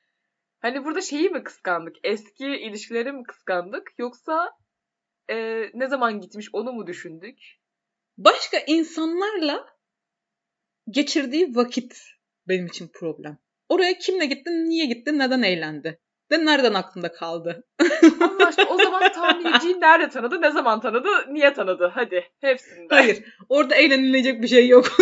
Hani 0.61 0.85
burada 0.85 1.01
şeyi 1.01 1.31
mi 1.31 1.43
kıskandık? 1.43 1.97
Eski 2.05 2.47
ilişkileri 2.47 3.13
mi 3.13 3.25
kıskandık? 3.25 3.93
Yoksa 3.99 4.51
e, 5.31 5.37
ne 5.75 5.87
zaman 5.87 6.21
gitmiş 6.21 6.49
onu 6.53 6.73
mu 6.73 6.87
düşündük? 6.87 7.39
Başka 8.19 8.59
insanlarla 8.67 9.67
geçirdiği 10.91 11.57
vakit 11.57 12.01
benim 12.49 12.67
için 12.67 12.91
problem. 12.95 13.39
Oraya 13.69 13.99
kimle 13.99 14.27
gitti, 14.27 14.51
niye 14.51 14.87
gitti, 14.87 15.19
neden 15.19 15.43
eğlendi? 15.43 16.01
Ve 16.31 16.45
nereden 16.45 16.75
aklında 16.75 17.13
kaldı? 17.13 17.67
Allah 18.21 18.47
aşkına 18.47 18.69
o 18.69 18.77
zaman 18.79 19.13
tamirciyi 19.13 19.81
nerede 19.81 20.09
tanıdı, 20.09 20.43
ne 20.43 20.51
zaman 20.51 20.81
tanıdı, 20.81 21.09
niye 21.29 21.53
tanıdı? 21.53 21.91
Hadi 21.95 22.25
hepsinde. 22.41 22.95
Hayır, 22.95 23.25
orada 23.49 23.75
eğlenilecek 23.75 24.43
bir 24.43 24.49
şey 24.49 24.69
yok. 24.69 24.87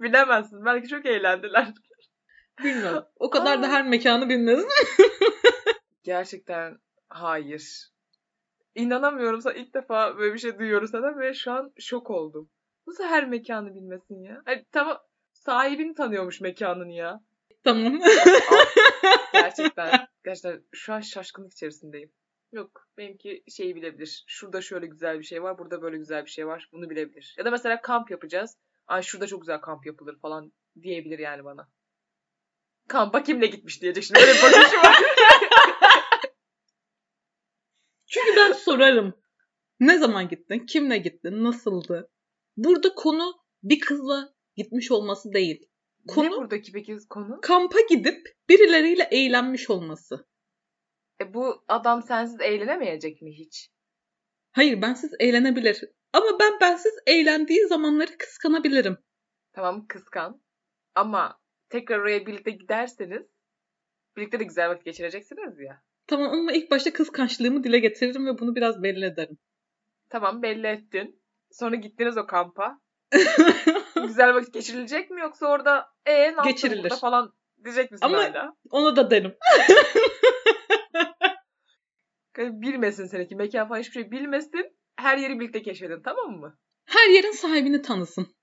Bilemezsin. 0.00 0.64
Belki 0.64 0.88
çok 0.88 1.06
eğlendiler. 1.06 1.68
Bilmiyorum. 2.64 3.04
O 3.16 3.30
kadar 3.30 3.62
da 3.62 3.66
Aa. 3.66 3.70
her 3.70 3.86
mekanı 3.86 4.28
bilmez. 4.28 4.64
Gerçekten 6.04 6.78
hayır. 7.08 7.93
İnanamıyorum 8.74 9.40
sana 9.40 9.54
ilk 9.54 9.74
defa 9.74 10.18
böyle 10.18 10.34
bir 10.34 10.38
şey 10.38 10.58
duyuyoruz 10.58 10.90
senden 10.90 11.20
ve 11.20 11.34
şu 11.34 11.52
an 11.52 11.72
şok 11.78 12.10
oldum. 12.10 12.50
Nasıl 12.86 13.04
her 13.04 13.28
mekanı 13.28 13.74
bilmesin 13.74 14.22
ya? 14.22 14.42
Hani 14.44 14.64
tamam 14.72 14.98
sahibini 15.32 15.94
tanıyormuş 15.94 16.40
mekanın 16.40 16.88
ya. 16.88 17.20
tamam. 17.64 18.00
Gerçekten 19.32 20.08
gerçekten 20.24 20.64
şu 20.72 20.92
an 20.92 21.00
şaşkınlık 21.00 21.52
içerisindeyim. 21.52 22.12
Yok 22.52 22.88
benimki 22.98 23.44
şeyi 23.48 23.76
bilebilir. 23.76 24.24
Şurada 24.26 24.60
şöyle 24.60 24.86
güzel 24.86 25.18
bir 25.18 25.24
şey 25.24 25.42
var, 25.42 25.58
burada 25.58 25.82
böyle 25.82 25.96
güzel 25.96 26.24
bir 26.24 26.30
şey 26.30 26.46
var. 26.46 26.68
Bunu 26.72 26.90
bilebilir. 26.90 27.34
Ya 27.38 27.44
da 27.44 27.50
mesela 27.50 27.80
kamp 27.80 28.10
yapacağız. 28.10 28.56
Ay 28.86 29.02
şurada 29.02 29.26
çok 29.26 29.40
güzel 29.40 29.60
kamp 29.60 29.86
yapılır 29.86 30.18
falan 30.18 30.52
diyebilir 30.82 31.18
yani 31.18 31.44
bana. 31.44 31.68
Kampa 32.88 33.22
kimle 33.22 33.46
gitmiş 33.46 33.82
diyecek 33.82 34.04
şimdi. 34.04 34.20
Öyle 34.20 34.32
bir 34.32 34.42
bakışı 34.42 34.76
var. 34.76 34.96
Çünkü 38.06 38.36
ben 38.36 38.52
sorarım. 38.74 39.14
Ne 39.80 39.98
zaman 39.98 40.28
gittin? 40.28 40.66
Kimle 40.66 40.98
gittin? 40.98 41.44
Nasıldı? 41.44 42.10
Burada 42.56 42.94
konu 42.94 43.34
bir 43.62 43.80
kızla 43.80 44.34
gitmiş 44.56 44.90
olması 44.90 45.32
değil. 45.32 45.68
ne 46.06 46.14
Konu 46.14 46.30
buradaki 46.36 46.72
peki 46.72 46.96
konu? 47.10 47.38
kampa 47.42 47.78
gidip 47.90 48.36
birileriyle 48.48 49.08
eğlenmiş 49.10 49.70
olması. 49.70 50.26
E 51.20 51.34
bu 51.34 51.64
adam 51.68 52.02
sensiz 52.02 52.40
eğlenemeyecek 52.40 53.22
mi 53.22 53.38
hiç? 53.38 53.70
Hayır 54.52 54.82
bensiz 54.82 55.10
eğlenebilir. 55.20 55.84
Ama 56.12 56.38
ben 56.40 56.60
bensiz 56.60 56.92
eğlendiği 57.06 57.66
zamanları 57.66 58.18
kıskanabilirim. 58.18 58.98
Tamam 59.52 59.86
kıskan. 59.86 60.42
Ama 60.94 61.40
tekrar 61.68 61.98
oraya 61.98 62.26
birlikte 62.26 62.50
giderseniz 62.50 63.22
birlikte 64.16 64.40
de 64.40 64.44
güzel 64.44 64.68
vakit 64.70 64.84
geçireceksiniz 64.84 65.60
ya. 65.60 65.82
Tamam 66.06 66.30
ama 66.32 66.52
ilk 66.52 66.70
başta 66.70 66.92
kıskançlığımı 66.92 67.64
dile 67.64 67.78
getiririm 67.78 68.26
ve 68.26 68.38
bunu 68.38 68.54
biraz 68.56 68.82
belli 68.82 69.04
ederim. 69.04 69.38
Tamam 70.10 70.42
belli 70.42 70.66
ettin. 70.66 71.22
Sonra 71.50 71.76
gittiniz 71.76 72.16
o 72.16 72.26
kampa. 72.26 72.80
güzel 74.06 74.34
vakit 74.34 74.54
geçirilecek 74.54 75.10
mi 75.10 75.20
yoksa 75.20 75.46
orada 75.46 75.86
e 76.06 76.12
ne 76.14 76.24
yaptın 76.24 76.44
Geçirilir. 76.50 76.82
burada 76.82 76.96
falan 76.96 77.32
diyecek 77.64 77.90
misin 77.92 78.06
Ama- 78.06 78.18
hala? 78.18 78.56
Onu 78.70 78.96
da 78.96 79.10
derim. 79.10 79.34
Bilmesin 82.38 83.06
seninki 83.06 83.36
mekan 83.36 83.68
falan 83.68 83.80
hiçbir 83.80 83.92
şey 83.92 84.10
bilmesin. 84.10 84.76
Her 84.96 85.18
yeri 85.18 85.40
birlikte 85.40 85.62
keşfedin 85.62 86.02
tamam 86.04 86.30
mı? 86.30 86.58
Her 86.84 87.08
yerin 87.10 87.32
sahibini 87.32 87.82
tanısın. 87.82 88.36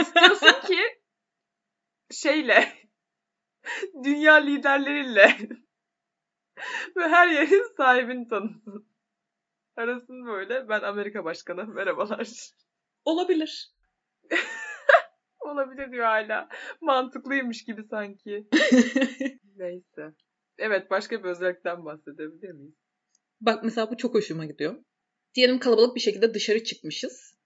İstiyorsun 0.00 0.66
ki 0.66 0.78
şeyle 2.10 2.72
dünya 4.04 4.34
liderleriyle 4.34 5.36
ve 6.96 7.08
her 7.08 7.28
yerin 7.28 7.76
sahibini 7.76 8.28
tanısın. 8.28 8.88
Arasın 9.76 10.26
böyle 10.26 10.68
ben 10.68 10.80
Amerika 10.80 11.24
başkanı 11.24 11.66
merhabalar. 11.66 12.28
Olabilir. 13.04 13.72
Olabilir 15.40 15.92
diyor 15.92 16.04
hala. 16.04 16.48
Mantıklıymış 16.80 17.64
gibi 17.64 17.84
sanki. 17.90 18.48
Neyse. 19.56 20.14
Evet 20.58 20.90
başka 20.90 21.24
bir 21.24 21.28
özellikten 21.28 21.84
bahsedebilir 21.84 22.50
miyiz? 22.50 22.74
Bak 23.40 23.64
mesela 23.64 23.90
bu 23.90 23.96
çok 23.96 24.14
hoşuma 24.14 24.44
gidiyor. 24.44 24.84
Diyelim 25.34 25.58
kalabalık 25.58 25.94
bir 25.94 26.00
şekilde 26.00 26.34
dışarı 26.34 26.64
çıkmışız. 26.64 27.38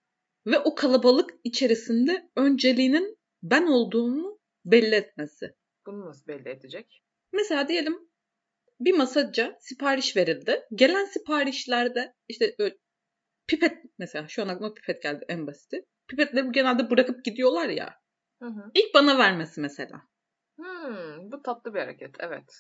Ve 0.47 0.59
o 0.59 0.75
kalabalık 0.75 1.31
içerisinde 1.45 2.31
önceliğinin 2.37 3.19
ben 3.43 3.67
olduğumu 3.67 4.39
belli 4.65 4.95
etmesi. 4.95 5.55
Bunu 5.87 6.07
nasıl 6.07 6.27
belli 6.27 6.49
edecek? 6.49 7.03
Mesela 7.33 7.69
diyelim 7.69 8.09
bir 8.81 8.97
masaca 8.97 9.57
sipariş 9.61 10.17
verildi. 10.17 10.67
Gelen 10.75 11.05
siparişlerde 11.05 12.15
işte 12.29 12.57
pipet 13.47 13.73
mesela 13.99 14.29
şu 14.29 14.43
an 14.43 14.49
aklıma 14.49 14.75
pipet 14.75 15.03
geldi 15.03 15.25
en 15.29 15.47
basiti. 15.47 15.85
Pipetleri 16.09 16.53
genelde 16.53 16.91
bırakıp 16.91 17.25
gidiyorlar 17.25 17.69
ya. 17.69 17.95
Hı 18.43 18.49
hı. 18.49 18.71
İlk 18.75 18.95
bana 18.95 19.19
vermesi 19.19 19.61
mesela. 19.61 20.03
Hmm, 20.57 21.33
bu 21.33 21.43
tatlı 21.43 21.75
bir 21.75 21.79
hareket 21.79 22.15
evet. 22.19 22.53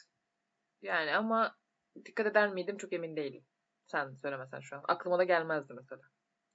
Yani 0.82 1.16
ama 1.16 1.56
dikkat 2.04 2.26
eder 2.26 2.52
miydim 2.52 2.76
çok 2.76 2.92
emin 2.92 3.16
değilim. 3.16 3.44
Sen 3.86 4.14
söylemesen 4.22 4.60
şu 4.60 4.76
an. 4.76 4.82
Aklıma 4.88 5.18
da 5.18 5.24
gelmezdi 5.24 5.74
mesela. 5.74 6.02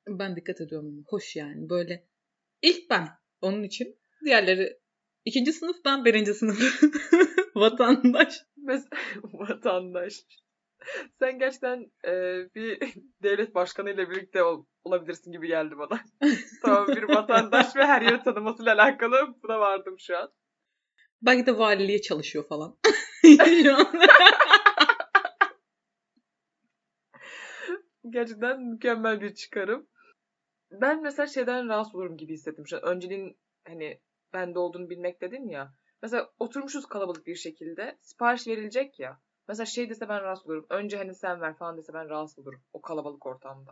Ben 0.07 0.35
dikkat 0.35 0.61
ediyorum. 0.61 1.03
Hoş 1.07 1.35
yani 1.35 1.69
böyle. 1.69 2.07
İlk 2.61 2.89
ben 2.89 3.07
onun 3.41 3.63
için. 3.63 3.99
Diğerleri 4.25 4.79
ikinci 5.25 5.53
sınıf 5.53 5.75
ben 5.85 6.05
birinci 6.05 6.33
sınıf. 6.33 6.81
Vatandaş. 7.55 8.41
Mes 8.57 8.87
vatandaş. 9.33 10.13
Sen 11.19 11.39
gerçekten 11.39 11.91
e, 12.05 12.11
bir 12.55 12.79
devlet 13.23 13.55
başkanıyla 13.55 14.09
birlikte 14.09 14.43
ol, 14.43 14.65
olabilirsin 14.83 15.31
gibi 15.31 15.47
geldi 15.47 15.77
bana. 15.77 15.99
tamam 16.61 16.87
bir 16.87 17.03
vatandaş 17.03 17.75
ve 17.75 17.85
her 17.85 18.01
yeri 18.01 18.23
tanımasıyla 18.23 18.73
alakalı 18.75 19.35
buna 19.43 19.59
vardım 19.59 19.95
şu 19.99 20.17
an. 20.17 20.31
Belki 21.21 21.45
de 21.45 21.57
valiliğe 21.57 22.01
çalışıyor 22.01 22.47
falan. 22.47 22.77
Gerçekten 28.09 28.61
mükemmel 28.61 29.21
bir 29.21 29.33
çıkarım. 29.33 29.87
Ben 30.71 31.01
mesela 31.01 31.27
şeyden 31.27 31.69
rahatsız 31.69 31.95
olurum 31.95 32.17
gibi 32.17 32.33
hissettim. 32.33 32.67
Şu 32.67 32.77
an 32.77 32.83
önceliğin 32.83 33.37
hani 33.67 33.99
bende 34.33 34.59
olduğunu 34.59 34.89
bilmek 34.89 35.21
dedin 35.21 35.47
ya. 35.47 35.73
Mesela 36.03 36.29
oturmuşuz 36.39 36.85
kalabalık 36.85 37.27
bir 37.27 37.35
şekilde. 37.35 37.97
Sipariş 38.01 38.47
verilecek 38.47 38.99
ya. 38.99 39.19
Mesela 39.47 39.65
şey 39.65 39.89
dese 39.89 40.09
ben 40.09 40.21
rahatsız 40.21 40.47
olurum. 40.47 40.65
Önce 40.69 40.97
hani 40.97 41.15
sen 41.15 41.41
ver 41.41 41.57
falan 41.57 41.77
dese 41.77 41.93
ben 41.93 42.09
rahatsız 42.09 42.39
olurum. 42.39 42.61
O 42.73 42.81
kalabalık 42.81 43.25
ortamda. 43.25 43.71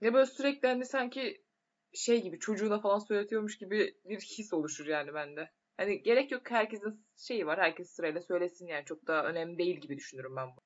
Ya 0.00 0.14
böyle 0.14 0.26
sürekli 0.26 0.68
hani 0.68 0.84
sanki 0.84 1.44
şey 1.92 2.22
gibi 2.22 2.38
çocuğuna 2.38 2.80
falan 2.80 2.98
söyletiyormuş 2.98 3.58
gibi 3.58 3.94
bir 4.04 4.20
his 4.20 4.52
oluşur 4.52 4.86
yani 4.86 5.14
bende. 5.14 5.50
Hani 5.76 6.02
gerek 6.02 6.32
yok 6.32 6.50
herkesin 6.50 7.06
şeyi 7.16 7.46
var. 7.46 7.58
Herkes 7.58 7.90
sırayla 7.90 8.22
söylesin 8.22 8.66
yani. 8.66 8.84
Çok 8.84 9.06
da 9.06 9.24
önemli 9.24 9.58
değil 9.58 9.80
gibi 9.80 9.96
düşünürüm 9.96 10.36
ben 10.36 10.46
bunu. 10.46 10.64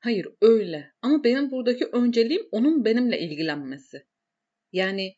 Hayır 0.00 0.28
öyle. 0.40 0.92
Ama 1.02 1.24
benim 1.24 1.50
buradaki 1.50 1.86
önceliğim 1.86 2.48
onun 2.52 2.84
benimle 2.84 3.18
ilgilenmesi. 3.20 4.06
Yani 4.72 5.14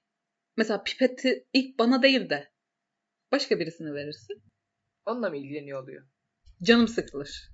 mesela 0.57 0.83
pipeti 0.83 1.47
ilk 1.53 1.79
bana 1.79 2.03
değil 2.03 2.31
de 2.31 2.53
başka 3.33 3.59
birisine 3.61 3.95
verirsin. 3.95 4.52
Onunla 5.07 5.31
mı 5.31 5.37
ilgileniyor 5.37 5.83
oluyor? 5.83 6.07
Canım 6.63 6.89
sıkılır. 6.89 7.51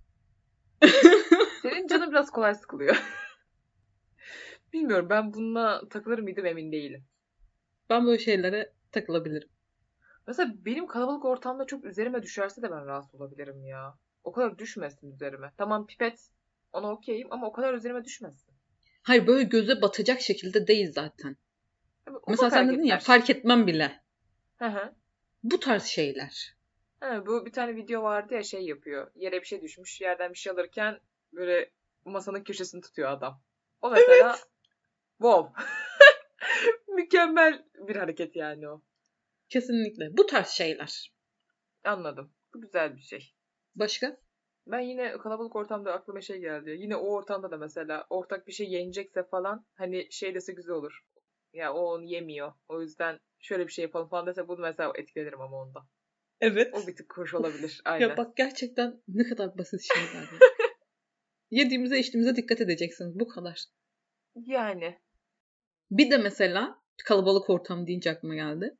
Senin 1.62 1.86
canın 1.86 2.10
biraz 2.10 2.30
kolay 2.30 2.54
sıkılıyor. 2.54 2.96
Bilmiyorum 4.72 5.10
ben 5.10 5.34
bununla 5.34 5.88
takılır 5.88 6.18
mıydım 6.18 6.46
emin 6.46 6.72
değilim. 6.72 7.04
Ben 7.90 8.06
böyle 8.06 8.18
şeylere 8.18 8.72
takılabilirim. 8.92 9.48
Mesela 10.26 10.54
benim 10.64 10.86
kalabalık 10.86 11.24
ortamda 11.24 11.66
çok 11.66 11.84
üzerime 11.84 12.22
düşerse 12.22 12.62
de 12.62 12.70
ben 12.70 12.86
rahatsız 12.86 13.20
olabilirim 13.20 13.64
ya. 13.64 13.94
O 14.24 14.32
kadar 14.32 14.58
düşmesin 14.58 15.12
üzerime. 15.12 15.52
Tamam 15.56 15.86
pipet 15.86 16.28
ona 16.72 16.92
okeyim 16.92 17.32
ama 17.32 17.46
o 17.46 17.52
kadar 17.52 17.74
üzerime 17.74 18.04
düşmesin. 18.04 18.54
Hayır 19.02 19.26
böyle 19.26 19.44
göze 19.44 19.82
batacak 19.82 20.20
şekilde 20.20 20.66
değil 20.66 20.92
zaten. 20.92 21.36
Tabii, 22.04 22.18
Mesela 22.28 22.50
sen 22.50 22.68
dedin 22.68 22.82
ya 22.82 22.98
fark 22.98 23.30
etmem 23.30 23.66
bile. 23.66 24.00
Hı 24.56 24.66
hı. 24.66 24.94
Bu 25.42 25.60
tarz 25.60 25.84
şeyler. 25.84 26.57
Ha, 27.00 27.26
bu 27.26 27.46
bir 27.46 27.52
tane 27.52 27.76
video 27.76 28.02
vardı 28.02 28.34
ya 28.34 28.42
şey 28.42 28.62
yapıyor. 28.62 29.10
Yere 29.14 29.40
bir 29.40 29.46
şey 29.46 29.62
düşmüş. 29.62 30.00
Yerden 30.00 30.32
bir 30.32 30.38
şey 30.38 30.52
alırken 30.52 31.00
böyle 31.32 31.70
masanın 32.04 32.44
köşesini 32.44 32.80
tutuyor 32.80 33.10
adam. 33.10 33.42
O 33.80 33.90
mesela 33.90 34.36
wow. 35.18 35.62
Mükemmel 36.96 37.64
bir 37.88 37.96
hareket 37.96 38.36
yani 38.36 38.68
o. 38.68 38.82
Kesinlikle. 39.48 40.16
Bu 40.16 40.26
tarz 40.26 40.48
şeyler. 40.48 41.12
Anladım. 41.84 42.32
Bu 42.54 42.60
güzel 42.60 42.96
bir 42.96 43.02
şey. 43.02 43.34
Başka? 43.74 44.16
Ben 44.66 44.80
yine 44.80 45.18
kalabalık 45.18 45.56
ortamda 45.56 45.92
aklıma 45.92 46.20
şey 46.20 46.38
geldi. 46.38 46.70
Yine 46.70 46.96
o 46.96 47.14
ortamda 47.14 47.50
da 47.50 47.56
mesela 47.56 48.06
ortak 48.10 48.46
bir 48.46 48.52
şey 48.52 48.70
yenecekse 48.70 49.22
falan 49.22 49.66
hani 49.74 50.12
şey 50.12 50.34
dese 50.34 50.52
güzel 50.52 50.74
olur. 50.74 51.00
Ya 51.52 51.74
o 51.74 51.94
onu 51.94 52.04
yemiyor. 52.04 52.52
O 52.68 52.82
yüzden 52.82 53.20
şöyle 53.38 53.66
bir 53.66 53.72
şey 53.72 53.82
yapalım 53.82 54.08
falan 54.08 54.26
dese 54.26 54.48
bunu 54.48 54.60
mesela 54.60 54.92
etkilenirim 54.94 55.40
ama 55.40 55.56
onda. 55.56 55.86
Evet. 56.40 56.74
O 56.74 56.86
bir 56.86 56.96
tık 56.96 57.18
hoş 57.18 57.34
olabilir. 57.34 57.80
Aynen. 57.84 58.08
Ya 58.08 58.16
bak 58.16 58.36
gerçekten 58.36 59.02
ne 59.08 59.24
kadar 59.28 59.58
basit 59.58 59.80
şeyler. 59.94 60.28
Yediğimize 61.50 61.98
içtiğimize 61.98 62.36
dikkat 62.36 62.60
edeceksiniz. 62.60 63.20
Bu 63.20 63.28
kadar. 63.28 63.64
Yani. 64.34 64.98
Bir 65.90 66.10
de 66.10 66.16
mesela 66.16 66.82
kalabalık 67.04 67.50
ortam 67.50 67.86
deyince 67.86 68.10
aklıma 68.10 68.34
geldi. 68.34 68.76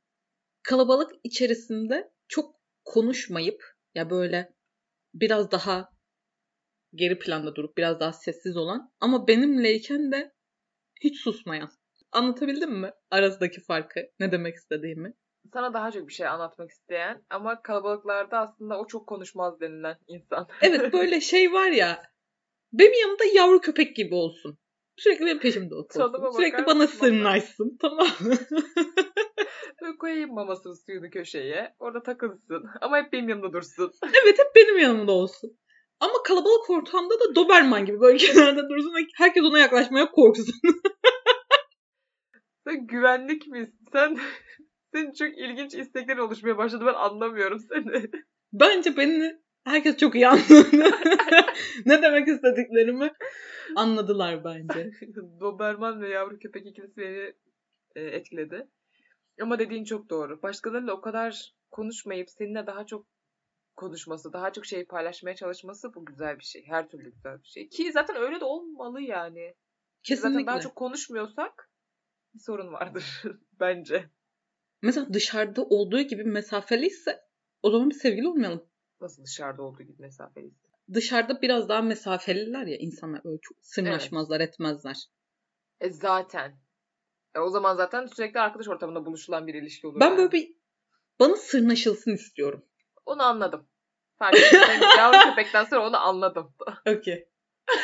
Kalabalık 0.63 1.11
içerisinde 1.23 2.11
çok 2.27 2.55
konuşmayıp 2.83 3.63
ya 3.95 4.09
böyle 4.09 4.53
biraz 5.13 5.51
daha 5.51 5.89
geri 6.93 7.19
planda 7.19 7.55
durup 7.55 7.77
biraz 7.77 7.99
daha 7.99 8.13
sessiz 8.13 8.57
olan 8.57 8.93
ama 8.99 9.27
benimleyken 9.27 10.11
de 10.11 10.33
hiç 11.01 11.19
susmayan. 11.19 11.69
Anlatabildim 12.11 12.79
mi 12.79 12.91
arasındaki 13.11 13.61
farkı? 13.61 13.99
Ne 14.19 14.31
demek 14.31 14.55
istediğimi? 14.55 15.13
Sana 15.53 15.73
daha 15.73 15.91
çok 15.91 16.07
bir 16.07 16.13
şey 16.13 16.27
anlatmak 16.27 16.71
isteyen 16.71 17.23
ama 17.29 17.61
kalabalıklarda 17.61 18.39
aslında 18.39 18.79
o 18.79 18.87
çok 18.87 19.07
konuşmaz 19.07 19.61
denilen 19.61 19.97
insan. 20.07 20.47
Evet 20.61 20.93
böyle 20.93 21.21
şey 21.21 21.53
var 21.53 21.67
ya 21.71 22.03
benim 22.73 22.93
yanımda 23.01 23.23
yavru 23.33 23.61
köpek 23.61 23.95
gibi 23.95 24.15
olsun. 24.15 24.57
Sürekli 24.97 25.25
benim 25.25 25.39
peşimde 25.39 25.75
otursun. 25.75 26.31
Sürekli 26.35 26.53
bakar 26.53 26.65
bana 26.65 26.87
sırnaşsın 26.87 27.77
tamam? 27.81 28.07
Böyle 29.81 29.97
koyayım 29.97 30.33
mamasını 30.33 30.75
suyunu 30.75 31.09
köşeye. 31.09 31.75
Orada 31.79 32.03
takılsın. 32.03 32.65
Ama 32.81 32.97
hep 32.97 33.13
benim 33.13 33.29
yanımda 33.29 33.53
dursun. 33.53 33.91
evet 34.23 34.39
hep 34.39 34.55
benim 34.55 34.77
yanımda 34.77 35.11
olsun. 35.11 35.57
Ama 35.99 36.23
kalabalık 36.23 36.69
ortamda 36.69 37.13
da 37.19 37.35
Doberman 37.35 37.85
gibi 37.85 37.99
böyle 37.99 38.17
kenarda 38.25 38.69
dursun 38.69 38.95
ve 38.95 39.07
herkes 39.15 39.43
ona 39.43 39.59
yaklaşmaya 39.59 40.11
korksun. 40.11 40.55
Sen 42.67 42.87
güvenlik 42.87 43.47
misin? 43.47 43.79
Sen 43.91 44.19
senin 44.93 45.11
çok 45.11 45.37
ilginç 45.37 45.73
istekler 45.73 46.17
oluşmaya 46.17 46.57
başladı. 46.57 46.85
Ben 46.85 46.93
anlamıyorum 46.93 47.59
seni. 47.59 48.11
Bence 48.53 48.97
beni 48.97 49.39
herkes 49.63 49.97
çok 49.97 50.15
iyi 50.15 50.27
anladı. 50.27 50.67
ne 51.85 52.01
demek 52.01 52.27
istediklerimi 52.27 53.11
anladılar 53.75 54.43
bence. 54.43 54.91
Doberman 55.39 56.01
ve 56.01 56.09
yavru 56.09 56.39
köpek 56.39 56.67
ikilisi 56.67 56.97
beni 56.97 57.33
e, 57.95 58.01
etkiledi. 58.01 58.67
Ama 59.41 59.59
dediğin 59.59 59.83
çok 59.83 60.09
doğru. 60.09 60.41
Başkalarıyla 60.41 60.93
o 60.93 61.01
kadar 61.01 61.53
konuşmayıp 61.71 62.29
seninle 62.29 62.67
daha 62.67 62.85
çok 62.85 63.05
konuşması, 63.75 64.33
daha 64.33 64.53
çok 64.53 64.65
şey 64.65 64.85
paylaşmaya 64.85 65.35
çalışması 65.35 65.93
bu 65.95 66.05
güzel 66.05 66.39
bir 66.39 66.43
şey. 66.43 66.67
Her 66.67 66.89
türlü 66.89 67.11
güzel 67.11 67.41
bir 67.41 67.47
şey. 67.47 67.69
Ki 67.69 67.91
zaten 67.91 68.15
öyle 68.15 68.39
de 68.39 68.45
olmalı 68.45 69.01
yani. 69.01 69.55
Biz 70.09 70.19
Zaten 70.19 70.31
Kesinlikle. 70.31 70.47
daha 70.47 70.59
çok 70.59 70.75
konuşmuyorsak 70.75 71.69
bir 72.33 72.39
sorun 72.39 72.73
vardır 72.73 73.23
bence. 73.59 74.09
Mesela 74.81 75.13
dışarıda 75.13 75.63
olduğu 75.63 76.01
gibi 76.01 76.23
mesafeliyse 76.23 77.21
o 77.63 77.71
zaman 77.71 77.89
bir 77.89 77.95
sevgili 77.95 78.27
olmayalım. 78.27 78.65
Nasıl 79.01 79.23
dışarıda 79.23 79.63
olduğu 79.63 79.83
gibi 79.83 80.01
mesafeliyiz. 80.01 80.53
Dışarıda 80.93 81.41
biraz 81.41 81.69
daha 81.69 81.81
mesafeliler 81.81 82.67
ya 82.67 82.77
insanlar 82.77 83.21
öyle 83.25 83.39
çok 83.41 83.57
sırnaşmazlar 83.61 84.39
etmezler. 84.39 84.97
E 85.79 85.89
zaten. 85.89 86.59
E 87.35 87.39
o 87.39 87.49
zaman 87.49 87.75
zaten 87.75 88.05
sürekli 88.05 88.39
arkadaş 88.39 88.67
ortamında 88.67 89.05
buluşulan 89.05 89.47
bir 89.47 89.53
ilişki 89.53 89.87
olur. 89.87 89.99
Ben 89.99 90.05
yani. 90.09 90.17
böyle 90.17 90.31
bir 90.31 90.55
bana 91.19 91.35
sırnaşılsın 91.35 92.11
istiyorum. 92.11 92.65
Onu 93.05 93.23
anladım. 93.23 93.67
Fark 94.15 94.37
ettim. 94.37 94.59
Yavru 94.97 95.29
köpekten 95.29 95.63
sonra 95.63 95.87
onu 95.87 95.97
anladım. 95.97 96.53
Okey. 96.87 97.29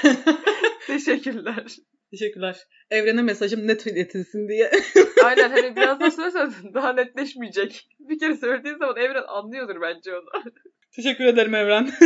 Teşekkürler. 0.88 1.78
Teşekkürler. 2.12 2.68
Evrene 2.90 3.22
mesajım 3.22 3.68
net 3.68 3.88
iletilsin 3.88 4.48
diye. 4.48 4.72
Aynen 5.24 5.50
hani 5.50 5.76
biraz 5.76 6.00
daha 6.00 6.12
söylersen 6.12 6.74
daha 6.74 6.94
netleşmeyecek. 6.94 7.88
Bir 8.00 8.20
kere 8.20 8.38
söylediğin 8.38 8.78
zaman 8.78 8.98
Evren 8.98 9.24
anlıyordur 9.28 9.82
bence 9.82 10.16
onu. 10.18 10.30
Teşekkür 10.92 11.26
ederim 11.26 11.56
Evren. 11.56 11.92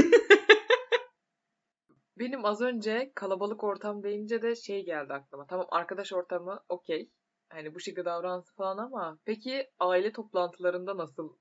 Benim 2.19 2.45
az 2.45 2.61
önce 2.61 3.11
kalabalık 3.15 3.63
ortam 3.63 4.03
deyince 4.03 4.41
de 4.41 4.55
şey 4.55 4.85
geldi 4.85 5.13
aklıma. 5.13 5.47
Tamam 5.47 5.67
arkadaş 5.69 6.13
ortamı 6.13 6.63
okey. 6.69 7.09
Hani 7.49 7.75
bu 7.75 7.79
şekilde 7.79 8.05
davransın 8.05 8.55
falan 8.55 8.77
ama 8.77 9.19
peki 9.25 9.67
aile 9.79 10.11
toplantılarında 10.11 10.97
nasıl 10.97 11.37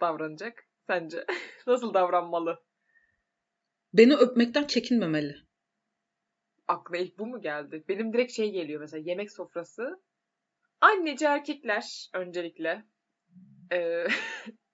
davranacak 0.00 0.64
sence? 0.86 1.24
nasıl 1.66 1.94
davranmalı? 1.94 2.62
Beni 3.92 4.14
öpmekten 4.14 4.64
çekinmemeli. 4.64 5.45
Aklına 6.68 6.98
ilk 6.98 7.18
bu 7.18 7.26
mu 7.26 7.40
geldi? 7.40 7.84
Benim 7.88 8.12
direkt 8.12 8.32
şey 8.32 8.50
geliyor 8.50 8.80
mesela 8.80 9.02
yemek 9.06 9.32
sofrası. 9.32 10.02
Anneci 10.80 11.24
erkekler 11.24 12.10
öncelikle. 12.14 12.84
Ee, 13.72 14.06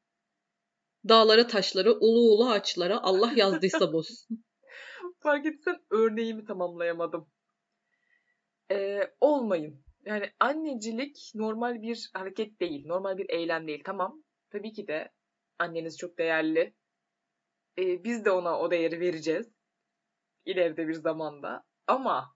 Dağlara 1.08 1.46
taşlara, 1.46 1.92
ulu 1.92 2.20
ulu 2.20 2.50
ağaçlara 2.50 3.02
Allah 3.02 3.32
yazdıysa 3.36 3.92
bozsun. 3.92 4.44
fark 5.22 5.46
etsen 5.46 5.76
örneğimi 5.90 6.44
tamamlayamadım. 6.44 7.28
Ee, 8.70 9.00
olmayın. 9.20 9.84
Yani 10.04 10.30
annecilik 10.40 11.32
normal 11.34 11.82
bir 11.82 12.10
hareket 12.14 12.60
değil. 12.60 12.86
Normal 12.86 13.18
bir 13.18 13.30
eylem 13.30 13.66
değil. 13.66 13.82
Tamam. 13.84 14.22
Tabii 14.50 14.72
ki 14.72 14.88
de 14.88 15.10
anneniz 15.58 15.98
çok 15.98 16.18
değerli. 16.18 16.74
Ee, 17.78 18.04
biz 18.04 18.24
de 18.24 18.30
ona 18.30 18.58
o 18.58 18.70
değeri 18.70 19.00
vereceğiz. 19.00 19.52
İleride 20.44 20.88
bir 20.88 20.94
zamanda. 20.94 21.64
Ama 21.86 22.34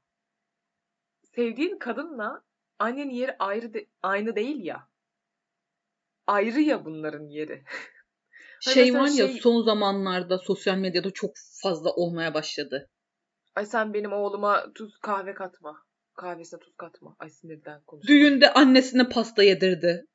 sevdiğin 1.35 1.79
kadınla 1.79 2.43
annenin 2.79 3.11
yeri 3.11 3.37
ayrı 3.39 3.75
de- 3.75 3.87
aynı 4.03 4.37
değil 4.37 4.65
ya. 4.65 4.89
Ayrı 6.27 6.61
ya 6.61 6.85
bunların 6.85 7.29
yeri. 7.29 7.65
Hani 8.65 8.75
Şey 8.75 8.95
var 8.95 9.07
ya 9.09 9.29
şey- 9.29 9.41
son 9.41 9.63
zamanlarda 9.63 10.39
sosyal 10.39 10.77
medyada 10.79 11.11
çok 11.11 11.31
fazla 11.63 11.91
olmaya 11.91 12.35
başladı. 12.35 12.91
Ay 13.55 13.67
sen 13.67 13.95
benim 13.95 14.13
oğluma 14.13 14.73
tuz 14.75 14.99
kahve 14.99 15.35
katma. 15.35 15.83
Kahvesine 16.15 16.61
tuz 16.61 16.75
katma. 16.77 17.17
Ay 17.19 17.31
sinirden 17.31 17.83
konuşamam. 17.83 18.21
Düğünde 18.21 18.53
annesine 18.53 19.09
pasta 19.09 19.43
yedirdi. 19.43 20.07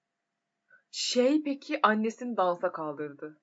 Şey 0.92 1.44
peki 1.44 1.80
annesini 1.84 2.38
dansa 2.38 2.72
kaldırdı. 2.72 3.42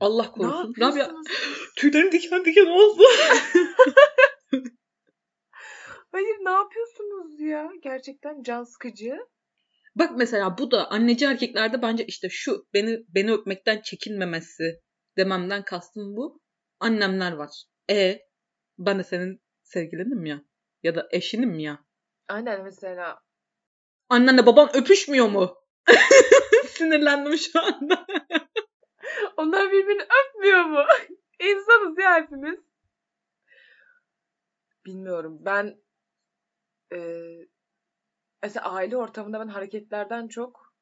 Allah 0.00 0.22
Ne 0.22 0.30
korusun. 0.32 0.74
Rabia 0.80 0.86
yapıyorsunuz? 0.98 1.26
siz? 1.28 1.74
tüylerim 1.76 2.12
diken 2.12 2.44
diken 2.44 2.66
oldu. 2.66 3.02
Hayır 6.12 6.36
ne 6.44 6.50
yapıyorsunuz 6.50 7.40
ya? 7.40 7.72
Gerçekten 7.82 8.42
can 8.42 8.64
sıkıcı. 8.64 9.18
Bak 9.94 10.10
mesela 10.16 10.58
bu 10.58 10.70
da 10.70 10.90
anneci 10.90 11.24
erkeklerde 11.24 11.82
bence 11.82 12.06
işte 12.06 12.28
şu 12.30 12.66
beni 12.74 13.04
beni 13.08 13.32
öpmekten 13.32 13.80
çekinmemesi 13.80 14.80
dememden 15.16 15.64
kastım 15.64 16.16
bu. 16.16 16.40
Annemler 16.80 17.32
var. 17.32 17.64
E 17.90 18.20
ben 18.78 18.98
de 18.98 19.04
senin 19.04 19.42
sevgilinim 19.62 20.24
ya 20.24 20.42
ya 20.82 20.94
da 20.94 21.08
eşinim 21.10 21.58
ya. 21.58 21.78
Aynen 22.28 22.64
mesela. 22.64 23.18
Annenle 24.08 24.46
baban 24.46 24.76
öpüşmüyor 24.76 25.28
mu? 25.28 25.56
Sinirlendim 26.66 27.38
şu 27.38 27.60
anda. 27.60 28.06
Onlar 29.36 29.72
birbirini 29.72 30.02
öpmüyor 30.02 30.64
mu? 30.64 30.84
İnsanız 31.40 31.98
ya 31.98 32.14
hepimiz. 32.14 32.60
Bilmiyorum. 34.86 35.38
Ben 35.40 35.82
eee, 36.92 37.48
mesela 38.42 38.72
aile 38.72 38.96
ortamında 38.96 39.40
ben 39.40 39.48
hareketlerden 39.48 40.28
çok 40.28 40.74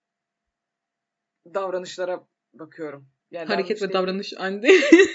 davranışlara 1.55 2.27
bakıyorum. 2.53 3.09
Yani 3.31 3.49
Hareket 3.49 3.83
ve 3.83 3.93
davranış 3.93 4.33
aynı 4.39 4.63
değil. 4.63 4.85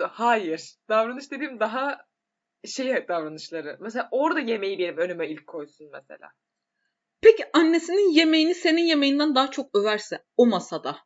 Hayır. 0.00 0.74
Davranış 0.88 1.30
dediğim 1.30 1.60
daha 1.60 2.06
şey 2.64 3.08
davranışları. 3.08 3.76
Mesela 3.80 4.08
orada 4.10 4.40
yemeği 4.40 4.78
benim 4.78 4.98
önüme 4.98 5.28
ilk 5.28 5.46
koysun 5.46 5.88
mesela. 5.92 6.30
Peki 7.20 7.44
annesinin 7.52 8.12
yemeğini 8.12 8.54
senin 8.54 8.82
yemeğinden 8.82 9.34
daha 9.34 9.50
çok 9.50 9.78
överse 9.78 10.24
o 10.36 10.46
masada. 10.46 10.98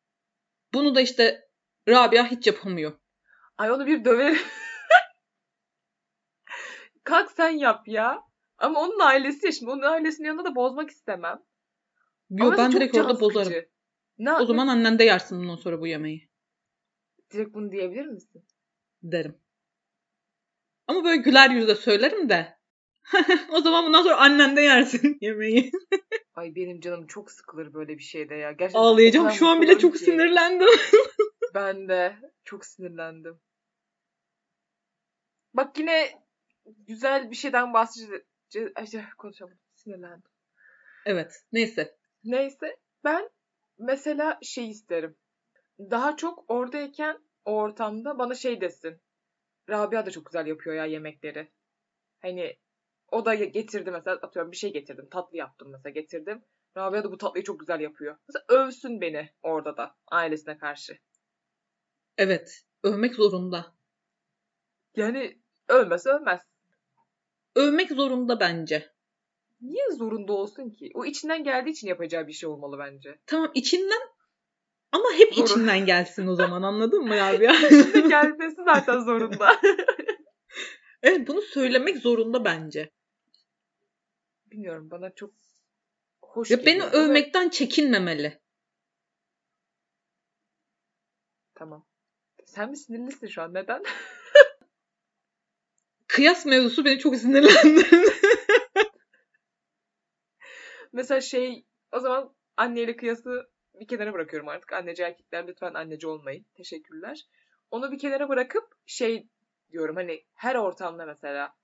Bunu 0.74 0.94
da 0.94 1.00
işte 1.00 1.48
Rabia 1.88 2.30
hiç 2.30 2.46
yapamıyor. 2.46 2.92
Ay 3.58 3.70
onu 3.70 3.86
bir 3.86 4.04
döverim. 4.04 4.38
Kalk 7.04 7.30
sen 7.30 7.50
yap 7.50 7.88
ya. 7.88 8.22
Ama 8.58 8.80
onun 8.80 8.98
ailesi 9.00 9.46
ya 9.46 9.52
şimdi. 9.52 9.70
Onun 9.70 9.82
ailesinin 9.82 10.28
yanında 10.28 10.44
da 10.44 10.54
bozmak 10.54 10.90
istemem. 10.90 11.42
Yo, 12.30 12.46
Ama 12.46 12.56
ben 12.56 12.72
direkt 12.72 12.96
orada 12.96 13.20
bozarım. 13.20 13.44
sıkıcı. 13.52 13.68
Ne, 14.18 14.32
O 14.32 14.44
zaman 14.46 14.68
annen 14.68 14.98
de 14.98 15.04
yersin 15.04 15.38
bundan 15.40 15.56
sonra 15.56 15.80
bu 15.80 15.86
yemeği 15.86 16.28
direkt 17.32 17.54
bunu 17.54 17.72
diyebilir 17.72 18.06
misin? 18.06 18.44
derim. 19.02 19.38
Ama 20.86 21.04
böyle 21.04 21.22
güler 21.22 21.50
yüzle 21.50 21.74
söylerim 21.74 22.28
de. 22.28 22.58
o 23.52 23.60
zaman 23.60 23.86
bundan 23.86 24.02
sonra 24.02 24.16
annen 24.16 24.56
de 24.56 24.60
yersin 24.60 25.18
yemeği. 25.20 25.72
Ay 26.34 26.54
benim 26.54 26.80
canım 26.80 27.06
çok 27.06 27.30
sıkılır 27.30 27.74
böyle 27.74 27.98
bir 27.98 28.02
şeyde 28.02 28.34
ya. 28.34 28.52
Gerçekten 28.52 28.80
Ağlayacağım. 28.80 29.30
Şu 29.30 29.46
an 29.46 29.62
bile 29.62 29.78
çok 29.78 29.92
ki. 29.92 29.98
sinirlendim. 29.98 30.68
Ben 31.54 31.88
de 31.88 32.16
çok 32.44 32.66
sinirlendim. 32.66 33.40
Bak 35.54 35.78
yine 35.78 36.22
güzel 36.66 37.30
bir 37.30 37.36
şeyden 37.36 37.74
bahsedeceğiz. 37.74 38.72
Ay, 38.74 38.86
konuşamadım. 39.18 39.58
Sinirlendim. 39.74 40.30
evet. 41.06 41.42
Neyse. 41.52 41.96
Neyse 42.24 42.76
ben 43.04 43.30
mesela 43.78 44.38
şey 44.42 44.70
isterim. 44.70 45.16
Daha 45.78 46.16
çok 46.16 46.50
oradayken 46.50 47.18
o 47.44 47.52
ortamda 47.52 48.18
bana 48.18 48.34
şey 48.34 48.60
desin. 48.60 49.00
Rabia 49.70 50.06
da 50.06 50.10
çok 50.10 50.26
güzel 50.26 50.46
yapıyor 50.46 50.76
ya 50.76 50.84
yemekleri. 50.84 51.52
Hani 52.22 52.58
o 53.10 53.24
da 53.24 53.34
getirdi 53.34 53.90
mesela 53.90 54.16
atıyorum 54.16 54.52
bir 54.52 54.56
şey 54.56 54.72
getirdim. 54.72 55.08
Tatlı 55.10 55.36
yaptım 55.36 55.70
mesela 55.70 55.90
getirdim. 55.92 56.44
Rabia 56.76 57.04
da 57.04 57.12
bu 57.12 57.18
tatlıyı 57.18 57.44
çok 57.44 57.60
güzel 57.60 57.80
yapıyor. 57.80 58.16
Mesela 58.28 58.44
övsün 58.48 59.00
beni 59.00 59.30
orada 59.42 59.76
da 59.76 59.96
ailesine 60.10 60.58
karşı. 60.58 60.98
Evet. 62.18 62.64
Övmek 62.82 63.14
zorunda. 63.14 63.74
Yani 64.96 65.38
övmez 65.68 66.06
övmez. 66.06 66.51
Övmek 67.54 67.90
zorunda 67.90 68.40
bence. 68.40 68.90
Niye 69.60 69.90
zorunda 69.90 70.32
olsun 70.32 70.70
ki? 70.70 70.90
O 70.94 71.04
içinden 71.04 71.44
geldiği 71.44 71.70
için 71.70 71.88
yapacağı 71.88 72.26
bir 72.26 72.32
şey 72.32 72.48
olmalı 72.48 72.78
bence. 72.78 73.18
Tamam 73.26 73.50
içinden 73.54 74.00
ama 74.92 75.12
hep 75.16 75.32
Zorun- 75.32 75.44
içinden 75.44 75.86
gelsin 75.86 76.26
o 76.26 76.34
zaman 76.34 76.62
anladın 76.62 77.02
mı 77.04 77.16
Rabia? 77.16 77.52
İçinden 77.66 78.08
gelmesi 78.08 78.56
zaten 78.64 79.00
zorunda. 79.00 79.60
evet 81.02 81.28
bunu 81.28 81.42
söylemek 81.42 81.96
zorunda 81.96 82.44
bence. 82.44 82.90
Bilmiyorum 84.46 84.90
bana 84.90 85.14
çok 85.14 85.30
hoş 86.22 86.50
Ya 86.50 86.58
beni 86.58 86.66
geliyor. 86.66 86.92
Ve- 86.92 86.96
övmekten 86.96 87.48
çekinmemeli. 87.48 88.40
Tamam. 91.54 91.86
Sen 92.44 92.70
mi 92.70 92.76
sinirlisin 92.76 93.26
şu 93.26 93.42
an? 93.42 93.54
Neden? 93.54 93.82
Kıyas 96.12 96.46
mevzusu 96.46 96.84
beni 96.84 96.98
çok 96.98 97.16
sinirlendirdi. 97.16 97.96
Mesela 100.92 101.20
şey 101.20 101.66
o 101.92 102.00
zaman 102.00 102.34
anneyle 102.56 102.96
kıyası 102.96 103.50
bir 103.74 103.88
kenara 103.88 104.12
bırakıyorum 104.12 104.48
artık. 104.48 104.72
Anneci 104.72 105.02
erkekler 105.02 105.46
lütfen 105.46 105.74
anneci 105.74 106.06
olmayın. 106.06 106.46
Teşekkürler. 106.54 107.26
Onu 107.70 107.92
bir 107.92 107.98
kenara 107.98 108.28
bırakıp 108.28 108.64
şey 108.86 109.28
diyorum 109.70 109.96
hani 109.96 110.24
her 110.34 110.54
ortamda 110.54 111.06
mesela 111.06 111.54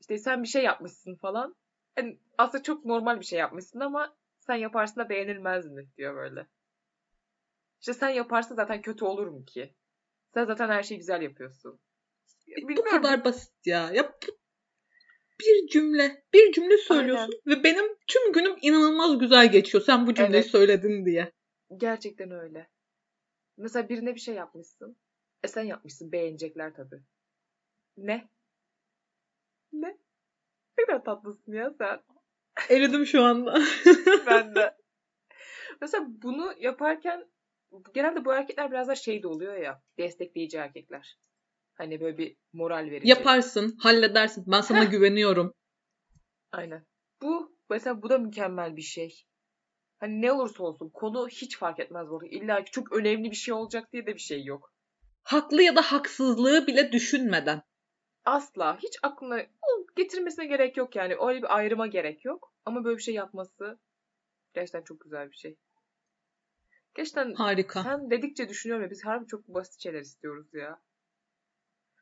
işte 0.00 0.18
sen 0.18 0.42
bir 0.42 0.48
şey 0.48 0.64
yapmışsın 0.64 1.14
falan. 1.14 1.56
Hani 1.96 2.18
aslında 2.38 2.62
çok 2.62 2.84
normal 2.84 3.20
bir 3.20 3.24
şey 3.24 3.38
yapmışsın 3.38 3.80
ama 3.80 4.16
sen 4.40 4.56
yaparsın 4.56 5.00
da 5.00 5.08
beğenilmez 5.08 5.66
mi 5.66 5.88
diyor 5.96 6.16
böyle. 6.16 6.46
İşte 7.80 7.94
sen 7.94 8.08
yaparsa 8.08 8.54
zaten 8.54 8.82
kötü 8.82 9.04
olur 9.04 9.26
mu 9.26 9.44
ki? 9.44 9.74
Sen 10.34 10.44
zaten 10.44 10.68
her 10.68 10.82
şeyi 10.82 10.98
güzel 10.98 11.22
yapıyorsun. 11.22 11.80
Bu 12.62 12.68
Bilmiyorum. 12.68 12.90
kadar 12.90 13.24
basit 13.24 13.66
ya. 13.66 13.90
Ya 13.90 14.12
bu- 14.12 14.38
bir 15.40 15.68
cümle, 15.68 16.24
bir 16.34 16.52
cümle 16.52 16.76
söylüyorsun 16.78 17.34
ve 17.46 17.64
benim 17.64 17.96
tüm 18.06 18.32
günüm 18.32 18.56
inanılmaz 18.62 19.18
güzel 19.18 19.52
geçiyor. 19.52 19.84
Sen 19.84 20.06
bu 20.06 20.14
cümleyi 20.14 20.42
Evet. 20.42 20.50
söyledin 20.50 21.06
diye. 21.06 21.32
Gerçekten 21.76 22.30
öyle. 22.30 22.68
Mesela 23.56 23.88
birine 23.88 24.14
bir 24.14 24.20
şey 24.20 24.34
yapmışsın. 24.34 24.96
E 25.42 25.48
sen 25.48 25.62
yapmışsın. 25.62 26.12
Beğenecekler 26.12 26.74
tabii. 26.74 27.00
Ne? 27.96 28.28
Ne? 29.72 29.98
Ne 30.78 30.84
kadar 30.86 31.04
tatlısın 31.04 31.52
ya 31.52 31.74
sen. 31.78 32.00
Eridim 32.76 33.06
şu 33.06 33.22
anda. 33.22 33.62
ben 34.26 34.54
de. 34.54 34.76
Mesela 35.80 36.04
bunu 36.08 36.54
yaparken 36.58 37.30
genelde 37.94 38.24
bu 38.24 38.32
erkekler 38.34 38.70
biraz 38.70 38.88
da 38.88 38.94
şey 38.94 39.22
de 39.22 39.28
oluyor 39.28 39.56
ya. 39.56 39.82
Destekleyici 39.98 40.56
erkekler. 40.56 41.18
Hani 41.78 42.00
böyle 42.00 42.18
bir 42.18 42.36
moral 42.52 42.90
verici. 42.90 43.08
Yaparsın, 43.08 43.76
halledersin. 43.78 44.44
Ben 44.46 44.60
sana 44.60 44.84
güveniyorum. 44.84 45.54
Aynen. 46.52 46.86
Bu 47.22 47.56
mesela 47.70 48.02
bu 48.02 48.10
da 48.10 48.18
mükemmel 48.18 48.76
bir 48.76 48.82
şey. 48.82 49.24
Hani 49.98 50.22
ne 50.22 50.32
olursa 50.32 50.64
olsun 50.64 50.90
konu 50.90 51.28
hiç 51.28 51.58
fark 51.58 51.80
etmez 51.80 52.08
bu 52.08 52.16
arada. 52.16 52.26
İlla 52.26 52.64
ki 52.64 52.70
çok 52.70 52.92
önemli 52.92 53.30
bir 53.30 53.36
şey 53.36 53.54
olacak 53.54 53.92
diye 53.92 54.06
de 54.06 54.14
bir 54.14 54.20
şey 54.20 54.44
yok. 54.44 54.72
Haklı 55.22 55.62
ya 55.62 55.76
da 55.76 55.82
haksızlığı 55.82 56.66
bile 56.66 56.92
düşünmeden. 56.92 57.62
Asla. 58.24 58.78
Hiç 58.78 58.98
aklına 59.02 59.42
getirmesine 59.96 60.46
gerek 60.46 60.76
yok 60.76 60.96
yani. 60.96 61.16
Öyle 61.20 61.42
bir 61.42 61.56
ayrıma 61.56 61.86
gerek 61.86 62.24
yok. 62.24 62.52
Ama 62.64 62.84
böyle 62.84 62.96
bir 62.96 63.02
şey 63.02 63.14
yapması 63.14 63.78
gerçekten 64.54 64.82
çok 64.82 65.00
güzel 65.00 65.30
bir 65.30 65.36
şey. 65.36 65.56
Gerçekten 66.94 67.34
Harika. 67.34 67.82
sen 67.82 68.10
dedikçe 68.10 68.48
düşünüyorum 68.48 68.84
ya 68.84 68.90
biz 68.90 69.04
harbi 69.04 69.26
çok 69.26 69.48
basit 69.48 69.82
şeyler 69.82 70.00
istiyoruz 70.00 70.54
ya. 70.54 70.80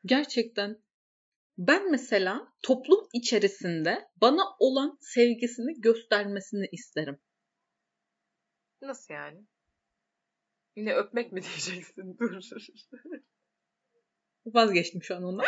Gerçekten. 0.06 0.86
Ben 1.58 1.90
mesela 1.90 2.52
toplum 2.62 3.08
içerisinde 3.14 4.08
bana 4.20 4.42
olan 4.58 4.98
sevgisini 5.00 5.80
göstermesini 5.80 6.68
isterim. 6.72 7.18
Nasıl 8.82 9.14
yani? 9.14 9.46
Yine 10.76 10.94
öpmek 10.94 11.32
mi 11.32 11.42
diyeceksin? 11.42 12.16
Dur. 12.20 12.40
Vazgeçtim 14.46 15.02
şu 15.02 15.16
an 15.16 15.22
ondan. 15.22 15.46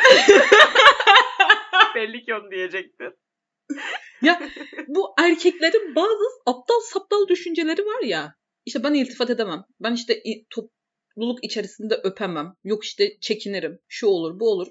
Belli 1.95 2.25
ki 2.25 2.35
onu 2.35 2.51
diyecektin. 2.51 3.15
ya 4.23 4.43
bu 4.89 5.15
erkeklerin 5.19 5.95
bazı 5.95 6.25
aptal 6.47 6.81
saptal 6.81 7.29
düşünceleri 7.29 7.83
var 7.83 8.03
ya. 8.03 8.35
İşte 8.67 8.83
ben 8.85 8.95
iltifat 8.95 9.31
edemem. 9.31 9.65
Ben 9.81 9.93
işte 9.93 10.23
i- 10.25 10.47
topluluk 11.19 11.45
içerisinde 11.45 11.95
öpemem. 11.95 12.55
Yok 12.65 12.85
işte 12.85 13.21
çekinirim. 13.21 13.79
Şu 13.89 14.07
olur 14.07 14.41
bu 14.41 14.51
olur. 14.51 14.69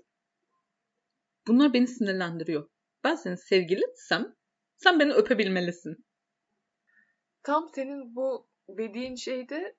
Bunlar 1.47 1.73
beni 1.73 1.87
sinirlendiriyor. 1.87 2.69
Ben 3.03 3.15
senin 3.15 3.35
sevgilinsem 3.35 4.35
sen 4.75 4.99
beni 4.99 5.13
öpebilmelisin. 5.13 6.05
Tam 7.43 7.69
senin 7.75 8.15
bu 8.15 8.47
dediğin 8.69 9.15
şeyde 9.15 9.75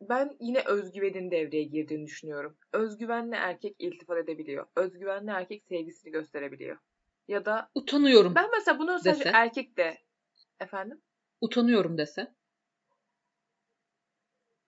ben 0.00 0.36
yine 0.40 0.62
özgüvenin 0.66 1.30
devreye 1.30 1.64
girdiğini 1.64 2.06
düşünüyorum. 2.06 2.56
Özgüvenli 2.72 3.34
erkek 3.34 3.76
iltifat 3.78 4.18
edebiliyor. 4.18 4.66
Özgüvenli 4.76 5.30
erkek 5.30 5.64
sevgisini 5.68 6.12
gösterebiliyor. 6.12 6.78
Ya 7.28 7.44
da 7.44 7.70
Utanıyorum 7.74 8.34
ben 8.34 8.50
mesela 8.56 8.78
bunu 8.78 8.98
sadece 8.98 9.24
Dese? 9.24 9.30
erkek 9.34 9.76
de 9.76 9.98
efendim 10.60 11.02
utanıyorum 11.40 11.98
dese. 11.98 12.34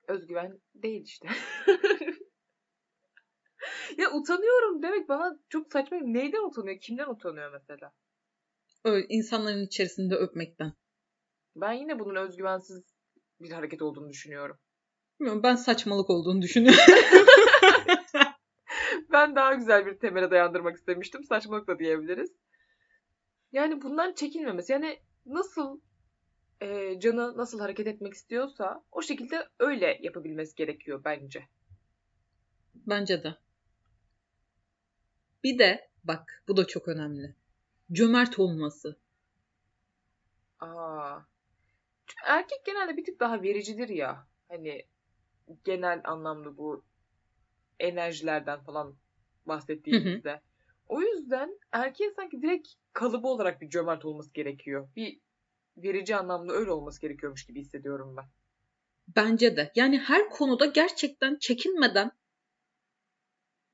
Özgüven 0.09 0.61
değil 0.75 1.03
işte. 1.05 1.29
ya 3.99 4.13
utanıyorum 4.13 4.83
demek 4.83 5.09
bana 5.09 5.39
çok 5.49 5.73
saçma. 5.73 5.99
Neyden 6.03 6.49
utanıyor? 6.49 6.81
Kimden 6.81 7.09
utanıyor 7.09 7.53
mesela? 7.53 7.93
Öyle 8.85 9.07
insanların 9.09 9.67
içerisinde 9.67 10.15
öpmekten. 10.15 10.73
Ben 11.57 11.73
yine 11.73 11.99
bunun 11.99 12.15
özgüvensiz 12.15 12.95
bir 13.41 13.51
hareket 13.51 13.83
olduğunu 13.83 14.09
düşünüyorum. 14.09 14.59
Bilmiyorum 15.21 15.43
ben 15.43 15.57
saçmalık 15.57 16.11
olduğunu 16.11 16.43
düşünüyorum. 16.43 16.81
Ben 19.13 19.37
daha 19.37 19.55
güzel 19.55 19.87
bir 19.87 19.99
temele 19.99 20.31
dayandırmak 20.31 20.77
istemiştim. 20.77 21.25
Saçmalık 21.25 21.69
da 21.69 21.79
diyebiliriz. 21.79 22.31
Yani 23.53 23.83
bundan 23.83 24.15
çekinmemesi. 24.15 24.73
Yani 24.73 24.99
nasıl 25.27 25.81
e, 26.61 27.01
canı 27.01 27.37
nasıl 27.37 27.61
hareket 27.61 27.87
etmek 27.87 28.15
istiyorsa 28.15 28.85
o 28.93 29.03
şekilde 29.03 29.49
öyle 29.59 29.99
yapabilmesi 30.03 30.55
gerekiyor 30.55 31.01
bence. 31.05 31.49
Bence 32.75 33.23
de. 33.23 33.35
Bir 35.45 35.59
de 35.59 35.89
bak 36.05 36.43
bu 36.49 36.57
da 36.57 36.67
çok 36.67 36.89
önemli. 36.89 37.35
Cömert 37.93 38.39
olması. 38.39 38.97
Aa. 40.61 41.19
Erkek 42.25 42.65
genelde 42.65 42.97
bir 42.97 43.05
tık 43.05 43.21
daha 43.21 43.43
vericidir 43.43 43.89
ya. 43.89 44.27
Hani 44.49 44.87
genel 45.65 46.01
anlamda 46.05 46.57
bu 46.57 46.85
enerjilerden 47.81 48.61
falan 48.61 48.97
bahsettiğimizde. 49.47 50.41
O 50.89 51.01
yüzden 51.01 51.59
erkeğin 51.73 52.13
sanki 52.17 52.43
direkt 52.43 52.69
kalıbı 52.93 53.29
olarak 53.29 53.61
bir 53.61 53.71
cömert 53.71 54.05
olması 54.05 54.33
gerekiyor. 54.33 54.89
Bir 54.97 55.21
verici 55.77 56.17
anlamda 56.17 56.53
öyle 56.53 56.71
olması 56.71 57.01
gerekiyormuş 57.01 57.47
gibi 57.47 57.61
hissediyorum 57.61 58.17
ben. 58.17 58.25
Bence 59.17 59.57
de. 59.57 59.73
Yani 59.75 59.99
her 59.99 60.31
konuda 60.31 60.67
gerçekten 60.67 61.37
çekinmeden 61.39 62.11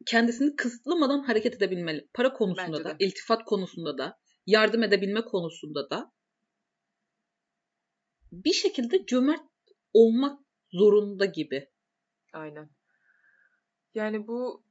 kendisini 0.07 0.57
kısıtlamadan 0.57 1.23
hareket 1.23 1.55
edebilmeli. 1.55 2.09
Para 2.15 2.33
konusunda 2.33 2.79
Bence 2.79 2.85
da, 2.85 2.99
de. 2.99 3.05
iltifat 3.05 3.45
konusunda 3.45 3.99
da, 3.99 4.19
yardım 4.47 4.83
edebilme 4.83 5.25
konusunda 5.25 5.91
da 5.91 6.13
bir 8.33 8.53
şekilde 8.53 9.07
cömert 9.07 9.43
olmak 9.93 10.41
zorunda 10.73 11.25
gibi. 11.25 11.71
Aynen. 12.33 12.71
Yani 13.95 14.27
bu 14.27 14.65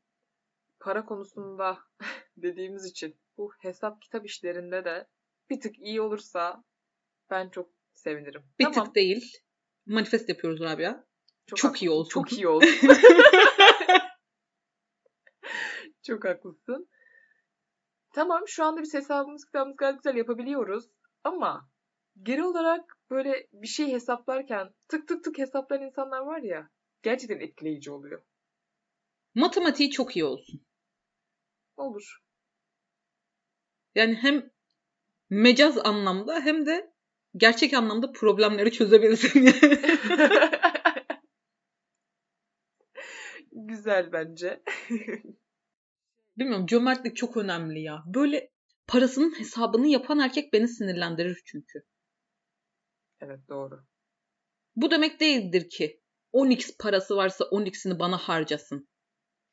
para 0.80 1.06
konusunda 1.06 1.78
dediğimiz 2.38 2.86
için 2.86 3.20
bu 3.38 3.52
hesap 3.60 4.02
kitap 4.02 4.26
işlerinde 4.26 4.86
de 4.86 5.08
bir 5.50 5.62
tık 5.62 5.80
iyi 5.80 6.02
olursa 6.02 6.64
ben 7.32 7.50
çok 7.50 7.70
sevinirim. 7.94 8.44
Bir 8.60 8.64
tamam. 8.66 8.86
tık 8.86 8.96
değil. 8.96 9.38
Manifest 9.86 10.30
yapıyoruz 10.30 10.60
Rabia. 10.62 11.04
çok 11.56 11.82
iyi 11.82 11.90
haklısın, 11.90 12.00
olsun. 12.00 12.10
Çok 12.12 12.34
iyi 12.34 12.48
olsun. 12.48 12.90
çok 16.04 16.26
haklısın. 16.26 16.90
Tamam 18.14 18.44
şu 18.48 18.64
anda 18.64 18.82
biz 18.82 18.94
hesabımız 18.94 19.46
kitabımız 19.46 19.78
gayet 19.78 20.04
güzel 20.04 20.18
yapabiliyoruz. 20.18 20.86
Ama 21.24 21.70
genel 22.22 22.44
olarak 22.44 22.98
böyle 23.10 23.48
bir 23.54 23.68
şey 23.68 23.92
hesaplarken 23.92 24.74
tık 24.88 25.08
tık 25.08 25.24
tık 25.24 25.38
hesaplayan 25.38 25.84
insanlar 25.84 26.20
var 26.20 26.42
ya 26.42 26.70
gerçekten 27.04 27.40
etkileyici 27.40 27.92
oluyor. 27.92 28.24
Matematiği 29.36 29.92
çok 29.92 30.16
iyi 30.16 30.26
olsun. 30.26 30.66
Olur. 31.78 32.22
Yani 33.96 34.16
hem 34.16 34.52
mecaz 35.30 35.78
anlamda 35.78 36.40
hem 36.40 36.66
de 36.66 36.94
gerçek 37.36 37.74
anlamda 37.74 38.12
problemleri 38.12 38.72
çözebilsin. 38.72 39.50
Güzel 43.52 44.12
bence. 44.12 44.64
Bilmiyorum 46.38 46.66
cömertlik 46.66 47.18
çok 47.18 47.38
önemli 47.38 47.82
ya. 47.82 48.04
Böyle 48.06 48.52
parasının 48.88 49.40
hesabını 49.40 49.88
yapan 49.88 50.20
erkek 50.20 50.54
beni 50.54 50.68
sinirlendirir 50.68 51.42
çünkü. 51.46 51.84
evet 53.22 53.40
doğru. 53.50 53.86
Bu 54.76 54.92
demek 54.92 55.20
değildir 55.20 55.70
ki 55.70 56.02
10x 56.34 56.78
parası 56.80 57.16
varsa 57.16 57.44
10x'ini 57.44 58.00
bana 58.00 58.18
harcasın. 58.18 58.90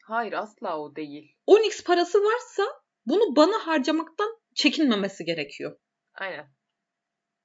Hayır 0.05 0.33
asla 0.33 0.79
o 0.79 0.97
değil. 0.97 1.37
10x 1.47 1.85
parası 1.85 2.19
varsa 2.19 2.63
bunu 3.07 3.37
bana 3.37 3.67
harcamaktan 3.67 4.39
çekinmemesi 4.55 5.25
gerekiyor. 5.25 5.79
Aynen. 6.15 6.58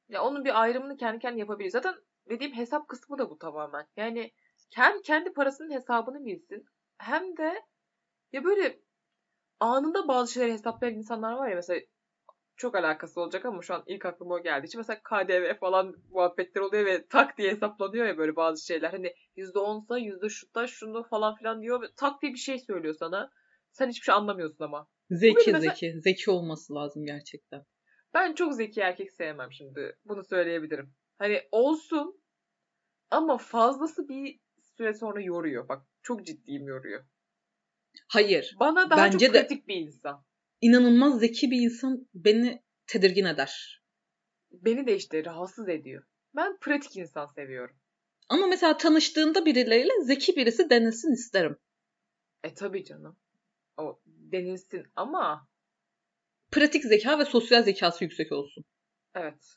Ya 0.10 0.24
onun 0.24 0.46
bir 0.46 0.62
ayrımını 0.62 0.98
kendi 0.98 1.20
kendine 1.20 1.40
yapabilir. 1.40 1.70
Zaten 1.70 1.96
dediğim 2.30 2.54
hesap 2.54 2.88
kısmı 2.88 3.18
da 3.18 3.30
bu 3.30 3.38
tamamen. 3.38 3.88
Yani 3.98 4.32
hem 4.76 5.02
kendi 5.02 5.34
parasının 5.34 5.72
hesabını 5.72 6.26
bilsin 6.26 6.66
hem 6.98 7.38
de 7.38 7.62
ya 8.34 8.44
böyle 8.44 8.80
anında 9.60 10.08
bazı 10.08 10.34
şeyleri 10.34 10.54
hesaplayan 10.54 10.96
insanlar 10.96 11.34
var 11.34 11.50
ya 11.50 11.56
mesela 11.56 11.82
çok 12.56 12.76
alakası 12.76 13.22
olacak 13.22 13.46
ama 13.46 13.62
şu 13.62 13.74
an 13.74 13.84
ilk 13.88 14.06
aklıma 14.06 14.36
o 14.36 14.44
geldi. 14.44 14.66
İşte 14.66 14.78
mesela 14.78 15.00
KDV 15.04 15.60
falan 15.60 15.96
muhabbetler 16.12 16.62
oluyor 16.62 16.86
ve 16.86 17.08
tak 17.08 17.38
diye 17.38 17.52
hesaplanıyor 17.52 18.06
ya 18.06 18.18
böyle 18.18 18.36
bazı 18.36 18.66
şeyler. 18.66 18.92
Hani 18.92 19.14
%10'sa 19.36 19.98
yüzde 19.98 20.30
şutta 20.30 20.68
şunu 20.68 21.04
falan 21.04 21.36
filan 21.36 21.62
diyor 21.62 21.82
ve 21.82 21.86
tak 21.98 22.22
diye 22.22 22.34
bir 22.34 22.38
şey 22.38 22.60
söylüyor 22.60 22.96
sana. 23.00 23.30
Sen 23.72 23.90
hiçbir 23.90 24.04
şey 24.06 24.16
anlamıyorsun 24.16 24.64
ama. 24.64 24.88
Zeki 25.10 25.52
mesela- 25.52 25.74
zeki. 25.74 26.02
Zeki 26.02 26.32
olması 26.32 26.76
lazım 26.76 27.06
gerçekten. 27.06 27.66
Ben 28.14 28.34
çok 28.34 28.54
zeki 28.54 28.82
erkek 28.82 29.12
sevmem 29.12 29.52
şimdi. 29.52 29.98
Bunu 30.06 30.24
söyleyebilirim. 30.24 30.94
Hani 31.18 31.42
olsun 31.52 32.24
ama 33.12 33.38
fazlası 33.38 34.10
bir 34.10 34.40
süre 34.78 34.94
sonra 34.94 35.22
yoruyor. 35.22 35.70
Bak 35.70 35.86
çok 36.02 36.26
ciddiyim 36.26 36.68
yoruyor. 36.68 37.06
Hayır. 38.08 38.56
Bana 38.60 38.90
daha 38.90 38.98
Bence 39.06 39.26
çok 39.26 39.34
de- 39.36 39.40
pratik 39.40 39.68
bir 39.68 39.76
insan. 39.76 40.26
İnanılmaz 40.62 41.20
zeki 41.20 41.52
bir 41.52 41.62
insan 41.62 42.08
beni 42.14 42.64
tedirgin 42.88 43.26
eder. 43.26 43.84
Beni 44.52 44.88
de 44.88 44.96
işte 44.96 45.26
rahatsız 45.26 45.70
ediyor. 45.70 46.04
Ben 46.36 46.58
pratik 46.58 46.98
insan 46.98 47.26
seviyorum. 47.26 47.76
Ama 48.30 48.48
mesela 48.48 48.78
tanıştığında 48.78 49.46
birileriyle 49.46 50.02
zeki 50.04 50.36
birisi 50.36 50.70
denesin 50.70 51.14
isterim. 51.14 51.58
E 52.44 52.54
tabii 52.54 52.86
canım. 52.86 53.18
O 53.78 54.02
denilsin 54.06 54.84
ama 54.96 55.48
Pratik 56.54 56.84
zeka 56.84 57.20
ve 57.20 57.26
sosyal 57.26 57.64
zekası 57.64 58.04
yüksek 58.04 58.32
olsun. 58.32 58.66
evet. 59.16 59.56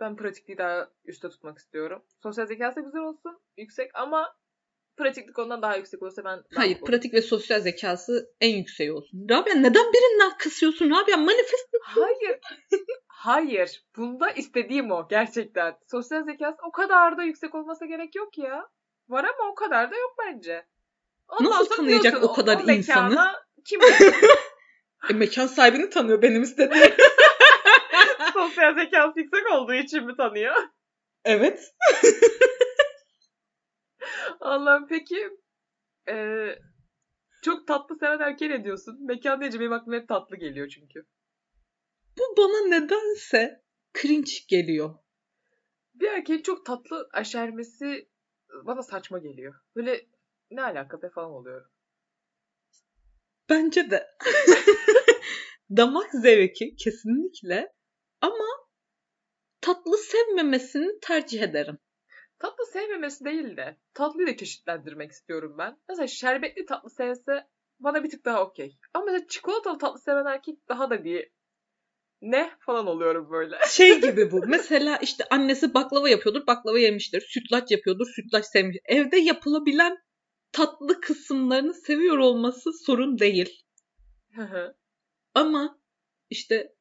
Ben 0.00 0.16
pratikliği 0.16 0.58
daha 0.58 0.88
üstte 1.04 1.28
tutmak 1.28 1.58
istiyorum. 1.58 2.02
Sosyal 2.22 2.46
zekası 2.46 2.80
güzel 2.80 3.00
olsun. 3.00 3.40
Yüksek 3.56 3.90
ama 3.94 4.36
pratiklik 4.96 5.38
ondan 5.38 5.62
daha 5.62 5.76
yüksek 5.76 6.02
olursa 6.02 6.24
ben 6.24 6.42
Hayır, 6.54 6.76
olurum. 6.76 6.86
pratik 6.86 7.14
ve 7.14 7.22
sosyal 7.22 7.60
zekası 7.60 8.34
en 8.40 8.56
yükseği 8.56 8.92
olsun. 8.92 9.26
Rabia 9.30 9.54
neden 9.54 9.92
birinden 9.92 10.38
kısıyorsun 10.38 10.90
Rabia? 10.90 11.16
Manifest 11.16 11.68
Hayır. 11.82 12.38
Hayır. 13.06 13.84
Bunda 13.96 14.30
istediğim 14.30 14.90
o 14.90 15.08
gerçekten. 15.08 15.76
Sosyal 15.90 16.24
zekası 16.24 16.56
o 16.68 16.72
kadar 16.72 17.18
da 17.18 17.22
yüksek 17.22 17.54
olmasa 17.54 17.86
gerek 17.86 18.14
yok 18.14 18.38
ya. 18.38 18.68
Var 19.08 19.24
ama 19.24 19.50
o 19.50 19.54
kadar 19.54 19.90
da 19.90 19.96
yok 19.96 20.14
bence. 20.18 20.66
Nasıl 21.40 21.64
sonra 21.64 21.76
tanıyacak 21.76 22.24
o 22.24 22.32
kadar 22.32 22.64
insanı? 22.64 23.32
Kim 23.64 23.80
e, 25.10 25.12
mekan 25.14 25.46
sahibini 25.46 25.90
tanıyor 25.90 26.22
benim 26.22 26.42
istediğim. 26.42 26.92
sosyal 28.32 28.74
zekası 28.74 29.20
yüksek 29.20 29.52
olduğu 29.52 29.74
için 29.74 30.06
mi 30.06 30.16
tanıyor? 30.16 30.54
evet. 31.24 31.74
Allah'ım 34.40 34.86
peki 34.88 35.30
eee, 36.08 36.58
çok 37.42 37.66
tatlı 37.66 37.98
seven 37.98 38.20
erkeğe 38.20 38.50
ne 38.50 38.64
diyorsun? 38.64 39.06
Mekan 39.06 39.40
deyince 39.40 39.60
benim 39.60 39.72
aklıma 39.72 39.96
hep 39.96 40.08
tatlı 40.08 40.36
geliyor 40.36 40.68
çünkü. 40.68 41.06
Bu 42.18 42.22
bana 42.38 42.68
nedense 42.68 43.62
cringe 44.02 44.32
geliyor. 44.48 44.94
Bir 45.94 46.08
erkeğin 46.08 46.42
çok 46.42 46.66
tatlı 46.66 47.08
aşermesi 47.12 48.08
bana 48.64 48.82
saçma 48.82 49.18
geliyor. 49.18 49.54
Böyle 49.76 50.06
ne 50.50 50.62
alaka 50.62 51.02
be 51.02 51.10
falan 51.10 51.30
oluyorum. 51.30 51.68
Bence 53.48 53.90
de. 53.90 54.06
Damak 55.76 56.10
zevki 56.12 56.76
kesinlikle 56.76 57.72
ama 58.20 58.44
tatlı 59.60 59.96
sevmemesini 59.96 61.00
tercih 61.00 61.42
ederim. 61.42 61.78
Tatlı 62.38 62.66
sevmemesi 62.66 63.24
değil 63.24 63.56
de 63.56 63.76
tatlıyı 63.94 64.26
da 64.26 64.36
çeşitlendirmek 64.36 65.10
istiyorum 65.10 65.54
ben. 65.58 65.78
Mesela 65.88 66.06
şerbetli 66.06 66.66
tatlı 66.66 66.90
sevse 66.90 67.46
bana 67.80 68.04
bir 68.04 68.10
tık 68.10 68.24
daha 68.24 68.44
okey. 68.44 68.78
Ama 68.94 69.04
mesela 69.04 69.26
çikolatalı 69.28 69.78
tatlı 69.78 70.00
seven 70.00 70.24
erkek 70.24 70.68
daha 70.68 70.90
da 70.90 71.04
bir 71.04 71.30
ne 72.22 72.50
falan 72.60 72.86
oluyorum 72.86 73.30
böyle. 73.30 73.56
Şey 73.68 74.00
gibi 74.00 74.30
bu. 74.30 74.42
Mesela 74.46 74.96
işte 74.96 75.24
annesi 75.30 75.74
baklava 75.74 76.08
yapıyordur, 76.08 76.46
baklava 76.46 76.78
yemiştir. 76.78 77.20
Sütlaç 77.20 77.70
yapıyordur, 77.70 78.06
sütlaç 78.06 78.46
sevmiş. 78.46 78.76
Evde 78.84 79.16
yapılabilen 79.16 79.98
tatlı 80.52 81.00
kısımlarını 81.00 81.74
seviyor 81.74 82.18
olması 82.18 82.72
sorun 82.72 83.18
değil. 83.18 83.64
Ama 85.34 85.78
işte 86.30 86.74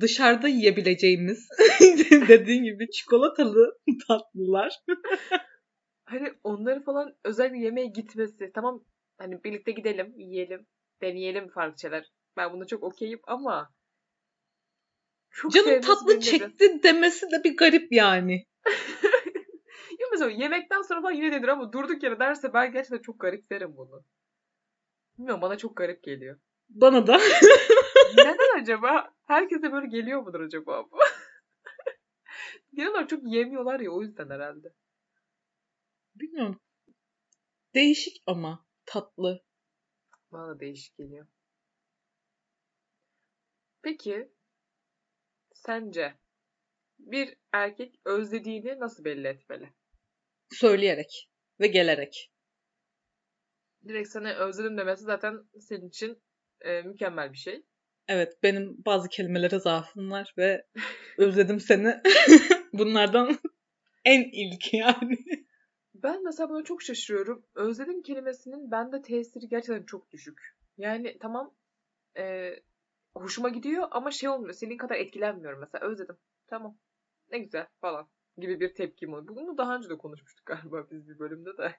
dışarıda 0.00 0.48
yiyebileceğimiz 0.48 1.48
dediğin 2.28 2.64
gibi 2.64 2.90
çikolatalı 2.90 3.78
tatlılar. 4.08 4.80
hani 6.04 6.32
onları 6.44 6.82
falan 6.82 7.16
özel 7.24 7.52
bir 7.52 7.60
yemeğe 7.60 7.86
gitmesi. 7.86 8.50
Tamam 8.54 8.84
hani 9.18 9.44
birlikte 9.44 9.72
gidelim, 9.72 10.14
yiyelim, 10.16 10.66
deneyelim 11.02 11.48
farklı 11.48 11.80
şeyler. 11.80 12.06
Ben 12.36 12.52
buna 12.52 12.64
çok 12.66 12.82
okeyim 12.82 13.20
ama 13.26 13.74
çok 15.30 15.52
Canım 15.52 15.80
tatlı 15.80 16.20
çekti 16.20 16.82
demesi 16.82 17.30
de 17.30 17.44
bir 17.44 17.56
garip 17.56 17.92
yani. 17.92 18.46
ya 20.00 20.06
mesela 20.12 20.30
yemekten 20.30 20.82
sonra 20.82 21.00
falan 21.00 21.12
yine 21.12 21.32
denir 21.32 21.48
ama 21.48 21.72
durduk 21.72 22.02
yere 22.02 22.18
derse 22.18 22.52
ben 22.54 22.72
gerçekten 22.72 23.02
çok 23.02 23.20
garip 23.20 23.50
derim 23.50 23.76
bunu. 23.76 24.04
Bilmiyorum 25.18 25.42
bana 25.42 25.58
çok 25.58 25.76
garip 25.76 26.02
geliyor. 26.02 26.38
Bana 26.70 27.06
da. 27.06 27.18
Neden 28.16 28.60
acaba? 28.60 29.14
Herkese 29.26 29.72
böyle 29.72 29.86
geliyor 29.86 30.22
mudur 30.22 30.40
acaba 30.40 30.90
bu? 30.90 30.98
Genel 32.74 32.90
olarak 32.90 33.08
çok 33.08 33.32
yemiyorlar 33.32 33.80
ya 33.80 33.90
o 33.90 34.02
yüzden 34.02 34.30
herhalde. 34.30 34.74
Bilmiyorum. 36.14 36.60
Değişik 37.74 38.22
ama 38.26 38.66
tatlı. 38.86 39.44
Bana 40.32 40.48
da 40.48 40.60
değişik 40.60 40.96
geliyor. 40.96 41.26
Peki 43.82 44.32
sence 45.52 46.14
bir 46.98 47.36
erkek 47.52 48.00
özlediğini 48.04 48.80
nasıl 48.80 49.04
belli 49.04 49.28
etmeli? 49.28 49.72
Söyleyerek 50.50 51.30
ve 51.60 51.66
gelerek. 51.66 52.32
Direkt 53.88 54.08
sana 54.08 54.34
özledim 54.34 54.78
demesi 54.78 55.04
zaten 55.04 55.44
senin 55.60 55.88
için 55.88 56.22
e, 56.60 56.82
mükemmel 56.82 57.32
bir 57.32 57.38
şey. 57.38 57.62
Evet 58.08 58.42
benim 58.42 58.76
bazı 58.86 59.08
kelimelere 59.08 59.58
zaafım 59.58 60.10
var 60.10 60.34
ve 60.38 60.66
özledim 61.18 61.60
seni. 61.60 62.00
Bunlardan 62.72 63.38
en 64.04 64.24
ilk 64.32 64.74
yani. 64.74 65.18
Ben 65.94 66.24
mesela 66.24 66.48
buna 66.48 66.64
çok 66.64 66.82
şaşırıyorum. 66.82 67.46
Özledim 67.54 68.02
kelimesinin 68.02 68.70
bende 68.70 69.02
tesiri 69.02 69.48
gerçekten 69.48 69.86
çok 69.86 70.10
düşük. 70.10 70.38
Yani 70.78 71.18
tamam 71.18 71.54
e, 72.18 72.50
hoşuma 73.14 73.48
gidiyor 73.48 73.88
ama 73.90 74.10
şey 74.10 74.28
olmuyor. 74.28 74.54
Senin 74.54 74.76
kadar 74.76 74.94
etkilenmiyorum 74.94 75.60
mesela. 75.60 75.86
Özledim. 75.86 76.16
Tamam. 76.46 76.78
Ne 77.30 77.38
güzel 77.38 77.66
falan 77.80 78.08
gibi 78.36 78.60
bir 78.60 78.74
tepkim 78.74 79.14
oluyor. 79.14 79.36
Bunu 79.36 79.58
daha 79.58 79.76
önce 79.76 79.88
de 79.88 79.98
konuşmuştuk 79.98 80.46
galiba 80.46 80.86
biz 80.90 81.08
bir 81.08 81.18
bölümde 81.18 81.56
de. 81.58 81.74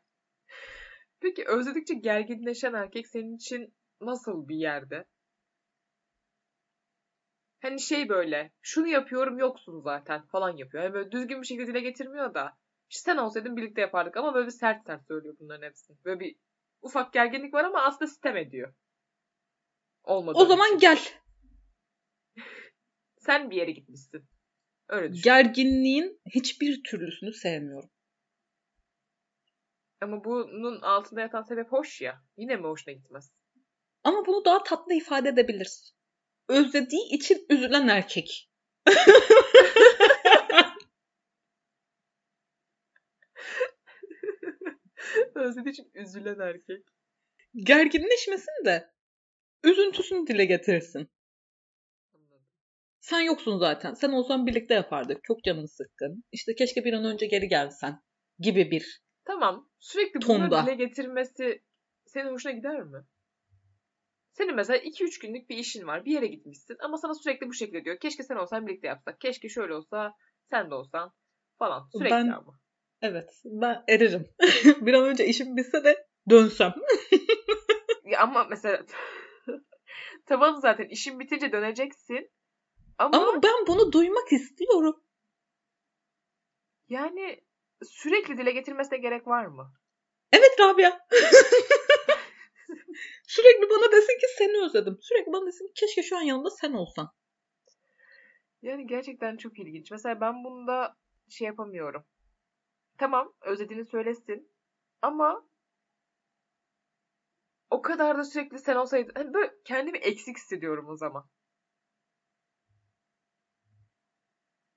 Peki 1.19 1.45
özledikçe 1.47 1.93
gerginleşen 1.93 2.73
erkek 2.73 3.07
senin 3.07 3.35
için 3.35 3.73
nasıl 4.01 4.47
bir 4.47 4.55
yerde? 4.55 5.05
Hani 7.61 7.79
şey 7.79 8.09
böyle 8.09 8.51
şunu 8.61 8.87
yapıyorum 8.87 9.37
yoksun 9.37 9.79
zaten 9.79 10.21
falan 10.25 10.57
yapıyor. 10.57 10.83
Yani 10.83 10.93
böyle 10.93 11.11
düzgün 11.11 11.41
bir 11.41 11.47
şekilde 11.47 11.67
dile 11.67 11.79
getirmiyor 11.79 12.33
da 12.33 12.57
işte 12.89 13.11
sen 13.11 13.17
olsaydın 13.17 13.57
birlikte 13.57 13.81
yapardık 13.81 14.17
ama 14.17 14.33
böyle 14.33 14.47
bir 14.47 14.51
sert 14.51 14.85
sert 14.85 15.07
söylüyor 15.07 15.35
bunların 15.39 15.67
hepsini. 15.67 15.97
Böyle 16.05 16.19
bir 16.19 16.35
ufak 16.81 17.13
gerginlik 17.13 17.53
var 17.53 17.63
ama 17.63 17.81
aslında 17.81 18.11
sitem 18.11 18.37
ediyor. 18.37 18.73
Olmadı. 20.03 20.37
O 20.37 20.45
zaman 20.45 20.67
için. 20.67 20.79
gel. 20.79 20.99
sen 23.17 23.49
bir 23.49 23.55
yere 23.55 23.71
gitmişsin. 23.71 24.25
Öyle 24.87 25.11
düşün. 25.13 25.23
Gerginliğin 25.23 26.21
hiçbir 26.25 26.83
türlüsünü 26.83 27.33
sevmiyorum. 27.33 27.89
Ama 30.01 30.23
bunun 30.23 30.81
altında 30.81 31.21
yatan 31.21 31.41
sebep 31.41 31.71
hoş 31.71 32.01
ya. 32.01 32.23
Yine 32.37 32.55
mi 32.55 32.63
hoşuna 32.63 32.93
gitmez? 32.93 33.31
Ama 34.03 34.25
bunu 34.25 34.45
daha 34.45 34.63
tatlı 34.63 34.93
ifade 34.93 35.29
edebiliriz. 35.29 35.95
Özlediği 36.47 37.13
için 37.13 37.45
üzülen 37.49 37.87
erkek. 37.87 38.49
Özlediği 45.35 45.71
için 45.71 45.91
üzülen 45.93 46.39
erkek. 46.39 46.85
Gerginleşmesin 47.55 48.65
de 48.65 48.91
üzüntüsünü 49.63 50.27
dile 50.27 50.45
getirsin. 50.45 51.09
Sen 52.99 53.19
yoksun 53.19 53.57
zaten. 53.57 53.93
Sen 53.93 54.11
olsan 54.11 54.47
birlikte 54.47 54.73
yapardık. 54.73 55.23
Çok 55.23 55.43
canın 55.43 55.65
sıkkın. 55.65 56.23
İşte 56.31 56.55
keşke 56.55 56.85
bir 56.85 56.93
an 56.93 57.05
önce 57.05 57.25
geri 57.25 57.47
gelsen 57.47 58.01
gibi 58.39 58.71
bir 58.71 59.01
Tamam. 59.25 59.69
Sürekli 59.79 60.19
tonda. 60.19 60.51
bunu 60.51 60.65
dile 60.65 60.75
getirmesi 60.75 61.63
senin 62.05 62.31
hoşuna 62.31 62.51
gider 62.51 62.83
mi? 62.83 63.05
Senin 64.33 64.55
mesela 64.55 64.77
2-3 64.77 65.21
günlük 65.21 65.49
bir 65.49 65.57
işin 65.57 65.87
var. 65.87 66.05
Bir 66.05 66.11
yere 66.11 66.27
gitmişsin 66.27 66.77
ama 66.79 66.97
sana 66.97 67.13
sürekli 67.13 67.47
bu 67.49 67.53
şekilde 67.53 67.85
diyor. 67.85 67.99
Keşke 67.99 68.23
sen 68.23 68.35
olsan 68.35 68.67
birlikte 68.67 68.87
yapsak. 68.87 69.21
Keşke 69.21 69.49
şöyle 69.49 69.73
olsa 69.73 70.13
sen 70.49 70.71
de 70.71 70.75
olsan 70.75 71.13
falan. 71.59 71.89
Sürekli 71.91 72.11
ben, 72.11 72.27
ama. 72.27 72.59
Evet. 73.01 73.29
Ben 73.45 73.83
eririm. 73.87 74.27
bir 74.81 74.93
an 74.93 75.03
önce 75.03 75.25
işim 75.25 75.57
bitse 75.57 75.83
de 75.83 76.07
dönsem. 76.29 76.73
ya 78.05 78.19
ama 78.21 78.43
mesela 78.43 78.85
tamam 80.25 80.57
zaten 80.61 80.85
işin 80.85 81.19
bitince 81.19 81.51
döneceksin. 81.51 82.31
Ama, 82.97 83.17
ama 83.17 83.43
ben 83.43 83.67
bunu 83.67 83.91
duymak 83.91 84.31
istiyorum. 84.31 85.03
Yani 86.89 87.43
sürekli 87.83 88.37
dile 88.37 88.51
getirmesine 88.51 88.97
gerek 88.97 89.27
var 89.27 89.45
mı? 89.45 89.73
Evet 90.31 90.59
Rabia. 90.59 90.99
Sürekli 93.31 93.69
bana 93.69 93.91
desin 93.91 94.19
ki 94.19 94.25
seni 94.37 94.65
özledim. 94.65 94.97
Sürekli 95.01 95.33
bana 95.33 95.47
desin 95.47 95.67
ki 95.67 95.73
keşke 95.75 96.03
şu 96.03 96.17
an 96.17 96.21
yanında 96.21 96.49
sen 96.49 96.73
olsan. 96.73 97.11
Yani 98.61 98.87
gerçekten 98.87 99.37
çok 99.37 99.59
ilginç. 99.59 99.91
Mesela 99.91 100.21
ben 100.21 100.43
bunda 100.43 100.97
şey 101.29 101.47
yapamıyorum. 101.47 102.05
Tamam 102.97 103.33
özlediğini 103.41 103.85
söylesin. 103.85 104.51
Ama 105.01 105.47
o 107.69 107.81
kadar 107.81 108.17
da 108.17 108.23
sürekli 108.23 108.59
sen 108.59 108.75
olsaydın. 108.75 109.11
Hani 109.15 109.33
böyle 109.33 109.53
kendimi 109.65 109.97
eksik 109.97 110.37
hissediyorum 110.37 110.89
o 110.89 110.95
zaman. 110.95 111.29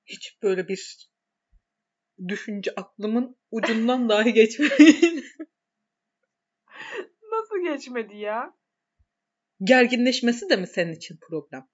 Hiç 0.07 0.43
böyle 0.43 0.69
bir 0.69 1.11
düşünce 2.29 2.75
aklımın 2.77 3.37
ucundan 3.51 4.09
dahi 4.09 4.33
geçmedi. 4.33 5.25
Nasıl 7.55 7.67
geçmedi 7.67 8.17
ya? 8.17 8.55
Gerginleşmesi 9.63 10.51
de 10.51 10.57
mi 10.57 10.67
senin 10.67 10.93
için 10.93 11.19
problem? 11.29 11.69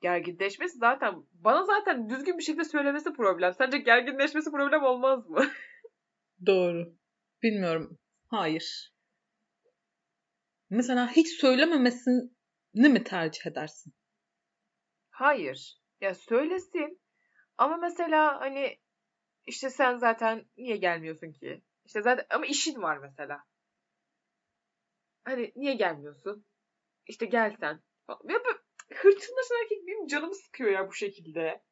Gerginleşmesi 0.00 0.78
zaten 0.78 1.14
bana 1.32 1.64
zaten 1.64 2.08
düzgün 2.08 2.38
bir 2.38 2.42
şekilde 2.42 2.64
söylemesi 2.64 3.12
problem. 3.12 3.52
Sence 3.58 3.78
gerginleşmesi 3.78 4.50
problem 4.50 4.82
olmaz 4.82 5.28
mı? 5.28 5.46
Doğru. 6.46 6.96
Bilmiyorum. 7.42 7.98
Hayır. 8.28 8.94
Mesela 10.70 11.10
hiç 11.10 11.28
söylememesini 11.28 12.88
mi 12.88 13.04
tercih 13.04 13.46
edersin? 13.46 13.92
Hayır. 15.10 15.78
Ya 16.00 16.14
söylesin. 16.14 17.00
Ama 17.58 17.76
mesela 17.76 18.40
hani 18.40 18.78
işte 19.46 19.70
sen 19.70 19.96
zaten 19.96 20.44
niye 20.56 20.76
gelmiyorsun 20.76 21.32
ki? 21.32 21.62
İşte 21.84 22.02
zaten 22.02 22.26
ama 22.30 22.46
işin 22.46 22.82
var 22.82 22.98
mesela. 22.98 23.44
Hani 25.26 25.52
niye 25.56 25.74
gelmiyorsun? 25.74 26.44
İşte 27.06 27.26
gelsen. 27.26 27.80
Ya 28.08 28.18
böyle 28.24 28.58
hırçınlaşan 28.94 29.62
erkek 29.62 29.86
benim 29.86 30.06
canımı 30.06 30.34
sıkıyor 30.34 30.70
ya 30.70 30.88
bu 30.88 30.92
şekilde. 30.92 31.62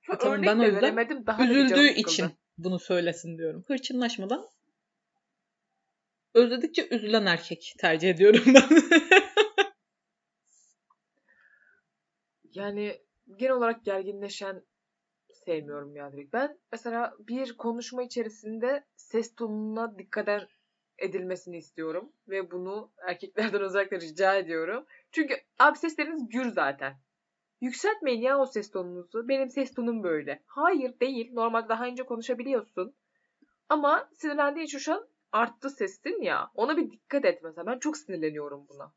Şu 0.00 0.18
tamam, 0.18 0.42
ben 0.42 0.58
o 0.58 0.64
yüzden 0.64 1.26
daha 1.26 1.44
üzüldüğü 1.44 1.88
için 1.88 2.26
bunu 2.58 2.78
söylesin 2.78 3.38
diyorum. 3.38 3.64
Hırçınlaşmadan 3.66 4.48
özledikçe 6.34 6.88
üzülen 6.90 7.26
erkek 7.26 7.74
tercih 7.78 8.10
ediyorum 8.10 8.42
ben. 8.46 8.68
yani 12.54 13.00
genel 13.36 13.52
olarak 13.52 13.84
gerginleşen 13.84 14.62
sevmiyorum 15.44 15.96
ya 15.96 16.12
direkt. 16.12 16.32
Ben 16.32 16.58
mesela 16.72 17.14
bir 17.18 17.56
konuşma 17.56 18.02
içerisinde 18.02 18.84
ses 18.96 19.34
tonuna 19.34 19.98
dikkat 19.98 20.28
edilmesini 21.02 21.56
istiyorum. 21.56 22.12
Ve 22.28 22.50
bunu 22.50 22.92
erkeklerden 23.08 23.60
özellikle 23.62 24.00
rica 24.00 24.34
ediyorum. 24.34 24.86
Çünkü 25.12 25.34
abi 25.58 25.78
sesleriniz 25.78 26.28
gür 26.28 26.48
zaten. 26.52 26.94
Yükseltmeyin 27.60 28.20
ya 28.20 28.38
o 28.38 28.46
ses 28.46 28.70
tonunuzu. 28.70 29.28
Benim 29.28 29.50
ses 29.50 29.74
tonum 29.74 30.02
böyle. 30.02 30.42
Hayır 30.46 31.00
değil. 31.00 31.32
Normalde 31.32 31.68
daha 31.68 31.86
önce 31.86 32.02
konuşabiliyorsun. 32.02 32.94
Ama 33.68 34.08
sinirlendiğin 34.12 34.66
için 34.66 34.78
şu 34.78 34.94
an 34.94 35.08
arttı 35.32 35.70
sesin 35.70 36.22
ya. 36.22 36.50
Ona 36.54 36.76
bir 36.76 36.90
dikkat 36.90 37.24
et 37.24 37.42
mesela. 37.42 37.66
Ben 37.66 37.78
çok 37.78 37.96
sinirleniyorum 37.96 38.68
buna. 38.68 38.94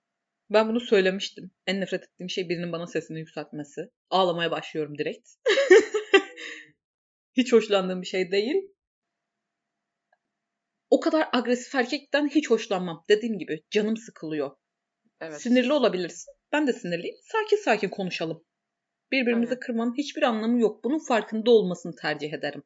Ben 0.49 0.69
bunu 0.69 0.79
söylemiştim. 0.79 1.51
En 1.67 1.81
nefret 1.81 2.03
ettiğim 2.03 2.29
şey 2.29 2.49
birinin 2.49 2.71
bana 2.71 2.87
sesini 2.87 3.19
yükseltmesi. 3.19 3.81
Ağlamaya 4.09 4.51
başlıyorum 4.51 4.97
direkt. 4.97 5.29
hiç 7.33 7.53
hoşlandığım 7.53 8.01
bir 8.01 8.07
şey 8.07 8.31
değil. 8.31 8.74
O 10.95 10.99
kadar 10.99 11.29
agresif 11.33 11.75
erkekten 11.75 12.27
hiç 12.27 12.49
hoşlanmam. 12.49 13.03
Dediğim 13.09 13.37
gibi 13.37 13.61
canım 13.71 13.97
sıkılıyor. 13.97 14.51
Evet. 15.21 15.41
Sinirli 15.41 15.73
olabilirsin. 15.73 16.33
Ben 16.51 16.67
de 16.67 16.73
sinirliyim. 16.73 17.15
Sakin 17.21 17.57
sakin 17.57 17.89
konuşalım. 17.89 18.43
Birbirimizi 19.11 19.49
Aynen. 19.49 19.59
kırmanın 19.59 19.97
hiçbir 19.97 20.21
anlamı 20.21 20.59
yok. 20.59 20.83
Bunun 20.83 20.99
farkında 21.07 21.51
olmasını 21.51 21.95
tercih 21.95 22.33
ederim. 22.33 22.63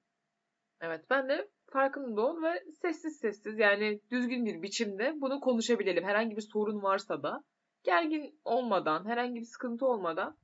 Evet 0.82 1.06
ben 1.10 1.30
de 1.30 1.50
farkında 1.74 2.22
ol 2.22 2.42
ve 2.44 2.64
sessiz 2.82 3.20
sessiz 3.20 3.60
yani 3.60 4.02
düzgün 4.12 4.46
bir 4.46 4.62
biçimde 4.62 5.14
bunu 5.16 5.40
konuşabilelim. 5.40 6.04
Herhangi 6.04 6.36
bir 6.36 6.48
sorun 6.54 6.84
varsa 6.84 7.24
da 7.24 7.44
gergin 7.84 8.40
olmadan, 8.46 9.06
herhangi 9.06 9.40
bir 9.40 9.46
sıkıntı 9.46 9.86
olmadan 9.86 10.38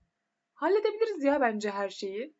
halledebiliriz 0.53 1.23
ya 1.23 1.41
bence 1.41 1.69
her 1.69 1.89
şeyi. 1.89 2.35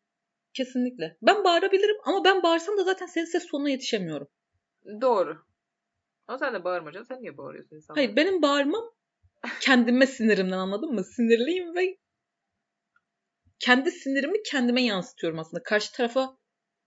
Kesinlikle. 0.54 1.16
Ben 1.22 1.44
bağırabilirim 1.44 1.96
ama 2.04 2.24
ben 2.24 2.42
bağırsam 2.42 2.76
da 2.78 2.84
zaten 2.84 3.06
senin 3.06 3.24
ses 3.24 3.46
sonuna 3.50 3.70
yetişemiyorum. 3.70 4.28
Doğru. 5.00 5.46
Ama 6.28 6.38
sen 6.38 6.54
de 6.54 6.64
bağırmayacaksın. 6.64 7.14
Sen 7.14 7.22
niye 7.22 7.36
bağırıyorsun 7.36 7.76
insanlara? 7.76 8.04
Hayır 8.04 8.16
benim 8.16 8.42
bağırmam 8.42 8.84
kendime 9.60 10.06
sinirimden 10.06 10.58
anladın 10.58 10.94
mı? 10.94 11.04
Sinirliyim 11.04 11.74
ve 11.74 11.98
kendi 13.58 13.90
sinirimi 13.90 14.42
kendime 14.42 14.82
yansıtıyorum 14.82 15.38
aslında. 15.38 15.62
Karşı 15.62 15.92
tarafa 15.92 16.38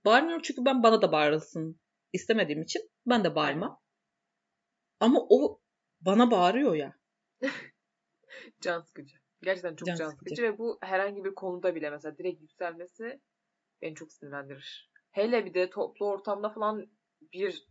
bağırmıyorum 0.05 0.41
çünkü 0.41 0.65
ben 0.65 0.83
bana 0.83 1.01
da 1.01 1.11
bağırılsın 1.11 1.79
istemediğim 2.13 2.61
için 2.61 2.89
ben 3.05 3.23
de 3.23 3.35
bağırmam. 3.35 3.81
Ama 4.99 5.19
o 5.29 5.61
bana 6.01 6.31
bağırıyor 6.31 6.75
ya. 6.75 6.93
Can 8.61 8.81
sıkıcı. 8.81 9.17
Gerçekten 9.41 9.75
çok 9.75 9.87
Can 9.87 9.95
can, 9.95 10.09
sıkıcı. 10.09 10.35
sıkıcı. 10.35 10.43
ve 10.43 10.57
bu 10.57 10.77
herhangi 10.81 11.23
bir 11.23 11.35
konuda 11.35 11.75
bile 11.75 11.89
mesela 11.89 12.17
direkt 12.17 12.41
yükselmesi 12.41 13.21
beni 13.81 13.95
çok 13.95 14.11
sinirlendirir. 14.11 14.91
Hele 15.11 15.45
bir 15.45 15.53
de 15.53 15.69
toplu 15.69 16.05
ortamda 16.05 16.49
falan 16.49 16.87
bir 17.33 17.67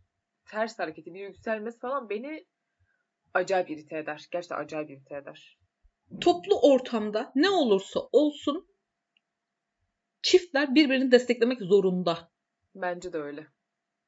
ters 0.51 0.79
hareketi, 0.79 1.13
bir 1.13 1.19
yükselmesi 1.19 1.79
falan 1.79 2.09
beni 2.09 2.45
acayip 3.33 3.69
irite 3.69 3.97
eder. 3.97 4.27
Gerçekten 4.31 4.57
acayip 4.57 4.89
irite 4.89 5.15
eder. 5.15 5.59
Toplu 6.21 6.59
ortamda 6.61 7.31
ne 7.35 7.49
olursa 7.49 7.99
olsun 8.11 8.67
çiftler 10.21 10.75
birbirini 10.75 11.11
desteklemek 11.11 11.61
zorunda. 11.61 12.31
Bence 12.75 13.13
de 13.13 13.17
öyle. 13.17 13.47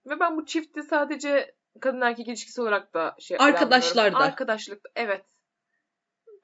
Ve 0.05 0.19
ben 0.19 0.37
bu 0.37 0.45
çifti 0.45 0.83
sadece 0.83 1.55
kadın 1.81 2.01
erkek 2.01 2.27
ilişkisi 2.27 2.61
olarak 2.61 2.93
da 2.93 3.15
şey 3.19 3.37
Arkadaşlarda. 3.39 3.93
planlıyorum. 3.93 4.31
Arkadaşlıkta 4.31 4.89
evet. 4.95 5.25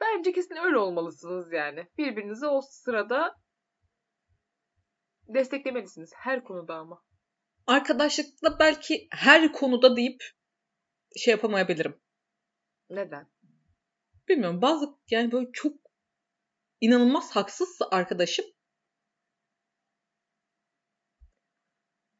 Bence 0.01 0.31
kesin 0.31 0.55
öyle 0.55 0.77
olmalısınız 0.77 1.51
yani. 1.51 1.87
Birbirinizi 1.97 2.47
o 2.47 2.61
sırada 2.61 3.35
desteklemelisiniz. 5.27 6.11
Her 6.15 6.43
konuda 6.43 6.75
ama. 6.75 7.03
Arkadaşlıkta 7.67 8.59
belki 8.59 9.07
her 9.11 9.51
konuda 9.51 9.95
deyip 9.95 10.23
şey 11.17 11.31
yapamayabilirim. 11.31 11.99
Neden? 12.89 13.27
Bilmiyorum 14.27 14.61
bazı 14.61 14.85
yani 15.09 15.31
böyle 15.31 15.49
çok 15.53 15.73
inanılmaz 16.81 17.31
haksızsa 17.35 17.87
arkadaşım 17.91 18.45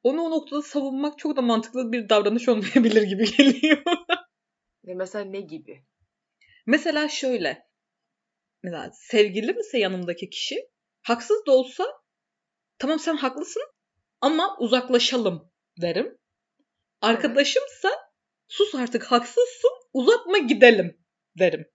onu 0.04 0.22
o 0.22 0.32
noktada 0.32 0.62
savunmak 0.62 1.20
çok 1.20 1.38
da 1.38 1.42
mantıklı 1.42 1.92
bir 1.92 2.10
davranış 2.10 2.50
olmayabilir 2.50 3.02
gibi 3.02 3.32
geliyor. 3.38 3.84
Ya 4.84 4.96
mesela 4.96 5.26
ne 5.26 5.42
gibi? 5.42 5.86
Mesela 6.66 7.10
şöyle. 7.10 7.68
Mesela 8.64 8.92
sevgilim 8.94 9.60
ise 9.60 9.78
yanımdaki 9.78 10.30
kişi 10.30 10.70
haksız 11.02 11.46
da 11.48 11.52
olsa 11.52 11.86
tamam 12.78 13.00
sen 13.00 13.18
haklısın 13.18 13.64
ama 14.22 14.58
uzaklaşalım 14.60 15.52
derim. 15.82 16.18
Arkadaşımsa 17.02 17.90
sus 18.48 18.76
artık 18.76 19.04
haksızsın 19.04 19.72
uzatma 19.94 20.38
gidelim 20.38 20.98
derim. 21.40 21.66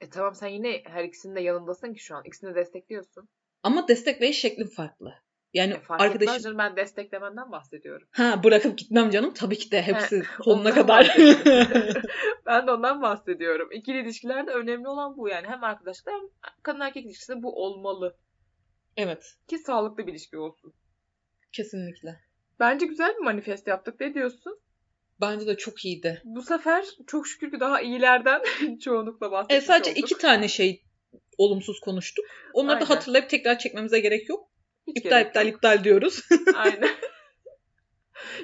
E 0.00 0.10
tamam 0.10 0.34
sen 0.34 0.48
yine 0.48 0.82
her 0.84 1.04
ikisinin 1.04 1.36
de 1.36 1.40
yanındasın 1.40 1.94
ki 1.94 2.00
şu 2.00 2.16
an. 2.16 2.22
İkisini 2.24 2.50
de 2.50 2.54
destekliyorsun. 2.54 3.28
Ama 3.62 3.88
destekleyiş 3.88 4.38
şeklim 4.40 4.68
farklı. 4.68 5.14
Yani 5.54 5.72
E 5.72 5.80
fark 5.80 6.00
arkadaşım 6.00 6.34
etmez 6.34 6.58
ben 6.58 6.76
desteklemenden 6.76 7.52
bahsediyorum. 7.52 8.08
ha 8.10 8.44
bırakıp 8.44 8.78
gitmem 8.78 9.10
canım 9.10 9.34
tabii 9.34 9.58
ki 9.58 9.70
de 9.70 9.82
hepsi 9.82 10.20
He, 10.20 10.42
sonuna 10.44 10.74
kadar. 10.74 11.16
ben 12.46 12.66
de 12.66 12.70
ondan 12.70 13.02
bahsediyorum. 13.02 13.68
İkili 13.72 14.00
ilişkilerde 14.00 14.50
önemli 14.50 14.88
olan 14.88 15.16
bu 15.16 15.28
yani. 15.28 15.46
Hem 15.46 15.64
arkadaşlıkta 15.64 16.12
hem 16.12 16.20
kadın 16.62 16.80
erkek 16.80 17.06
ilişkisinde 17.06 17.42
bu 17.42 17.64
olmalı. 17.64 18.16
Evet 18.96 19.34
Ki 19.48 19.58
sağlıklı 19.58 20.06
bir 20.06 20.12
ilişki 20.12 20.38
olsun. 20.38 20.72
kesinlikle. 21.52 22.20
Bence 22.60 22.86
güzel 22.86 23.14
bir 23.14 23.24
manifest 23.24 23.66
yaptık. 23.66 24.00
Ne 24.00 24.14
diyorsun? 24.14 24.58
Bence 25.20 25.46
de 25.46 25.56
çok 25.56 25.84
iyiydi. 25.84 26.22
Bu 26.24 26.42
sefer 26.42 26.84
çok 27.06 27.26
şükür 27.26 27.50
ki 27.50 27.60
daha 27.60 27.80
iyilerden 27.80 28.42
çoğunlukla 28.84 29.26
E, 29.26 29.30
bahsetmiş 29.30 29.64
sadece 29.64 29.90
olduk. 29.90 29.98
iki 30.04 30.18
tane 30.18 30.48
şey 30.48 30.82
olumsuz 31.38 31.80
konuştuk. 31.80 32.24
Onları 32.52 32.76
Aynen. 32.76 32.88
da 32.88 32.94
hatırlayıp 32.94 33.30
tekrar 33.30 33.58
çekmemize 33.58 34.00
gerek 34.00 34.28
yok. 34.28 34.48
Hiç 34.86 34.96
İptal 34.96 35.10
gerek 35.10 35.26
iptal 35.28 35.46
yok. 35.46 35.54
iptal 35.56 35.84
diyoruz. 35.84 36.20
Aynen. 36.54 36.90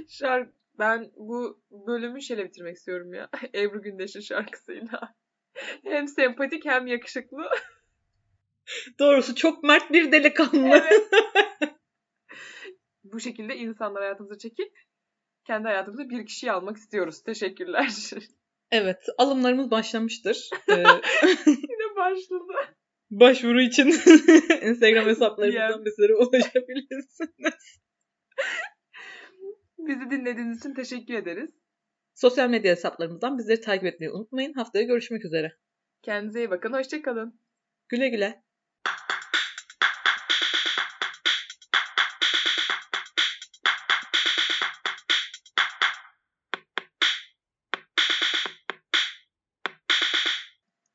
Şark 0.09 0.49
ben 0.79 1.11
bu 1.17 1.63
bölümü 1.71 2.23
şöyle 2.23 2.45
bitirmek 2.45 2.77
istiyorum 2.77 3.15
ya. 3.15 3.29
Ebru 3.55 3.83
Gündeş'in 3.83 4.21
şarkısıyla. 4.21 5.15
Hem 5.85 6.09
sempatik 6.09 6.65
hem 6.65 6.87
yakışıklı. 6.87 7.43
Doğrusu 8.99 9.35
çok 9.35 9.63
mert 9.63 9.93
bir 9.93 10.13
delikanlı. 10.13 10.69
Evet. 10.69 11.11
bu 13.05 13.21
şekilde 13.21 13.57
insanlar 13.57 14.03
hayatımıza 14.03 14.39
çekip 14.39 14.73
kendi 15.47 15.69
hayatımıza 15.69 16.09
bir 16.09 16.27
kişiyi 16.27 16.53
almak 16.53 16.77
istiyoruz. 16.77 17.23
Teşekkürler. 17.23 17.91
Evet, 18.73 19.07
alımlarımız 19.19 19.71
başlamıştır. 19.71 20.49
Ee, 20.69 20.75
Yine 21.47 21.97
başladı. 21.97 22.53
başvuru 23.11 23.63
için 23.63 23.87
Instagram 24.63 25.07
hesaplarımızdan 25.07 25.85
bizlere 25.85 26.15
ulaşabilirsiniz. 26.15 27.79
Bizi 29.79 30.11
dinlediğiniz 30.11 30.59
için 30.59 30.75
teşekkür 30.75 31.15
ederiz. 31.15 31.51
Sosyal 32.15 32.51
medya 32.51 32.73
hesaplarımızdan 32.73 33.39
bizleri 33.39 33.61
takip 33.61 33.85
etmeyi 33.85 34.13
unutmayın. 34.13 34.53
Haftaya 34.53 34.85
görüşmek 34.85 35.25
üzere. 35.25 35.53
Kendinize 36.03 36.39
iyi 36.41 36.51
bakın. 36.51 36.73
Hoşçakalın. 36.73 37.41
Güle 37.89 38.09
güle. 38.09 38.43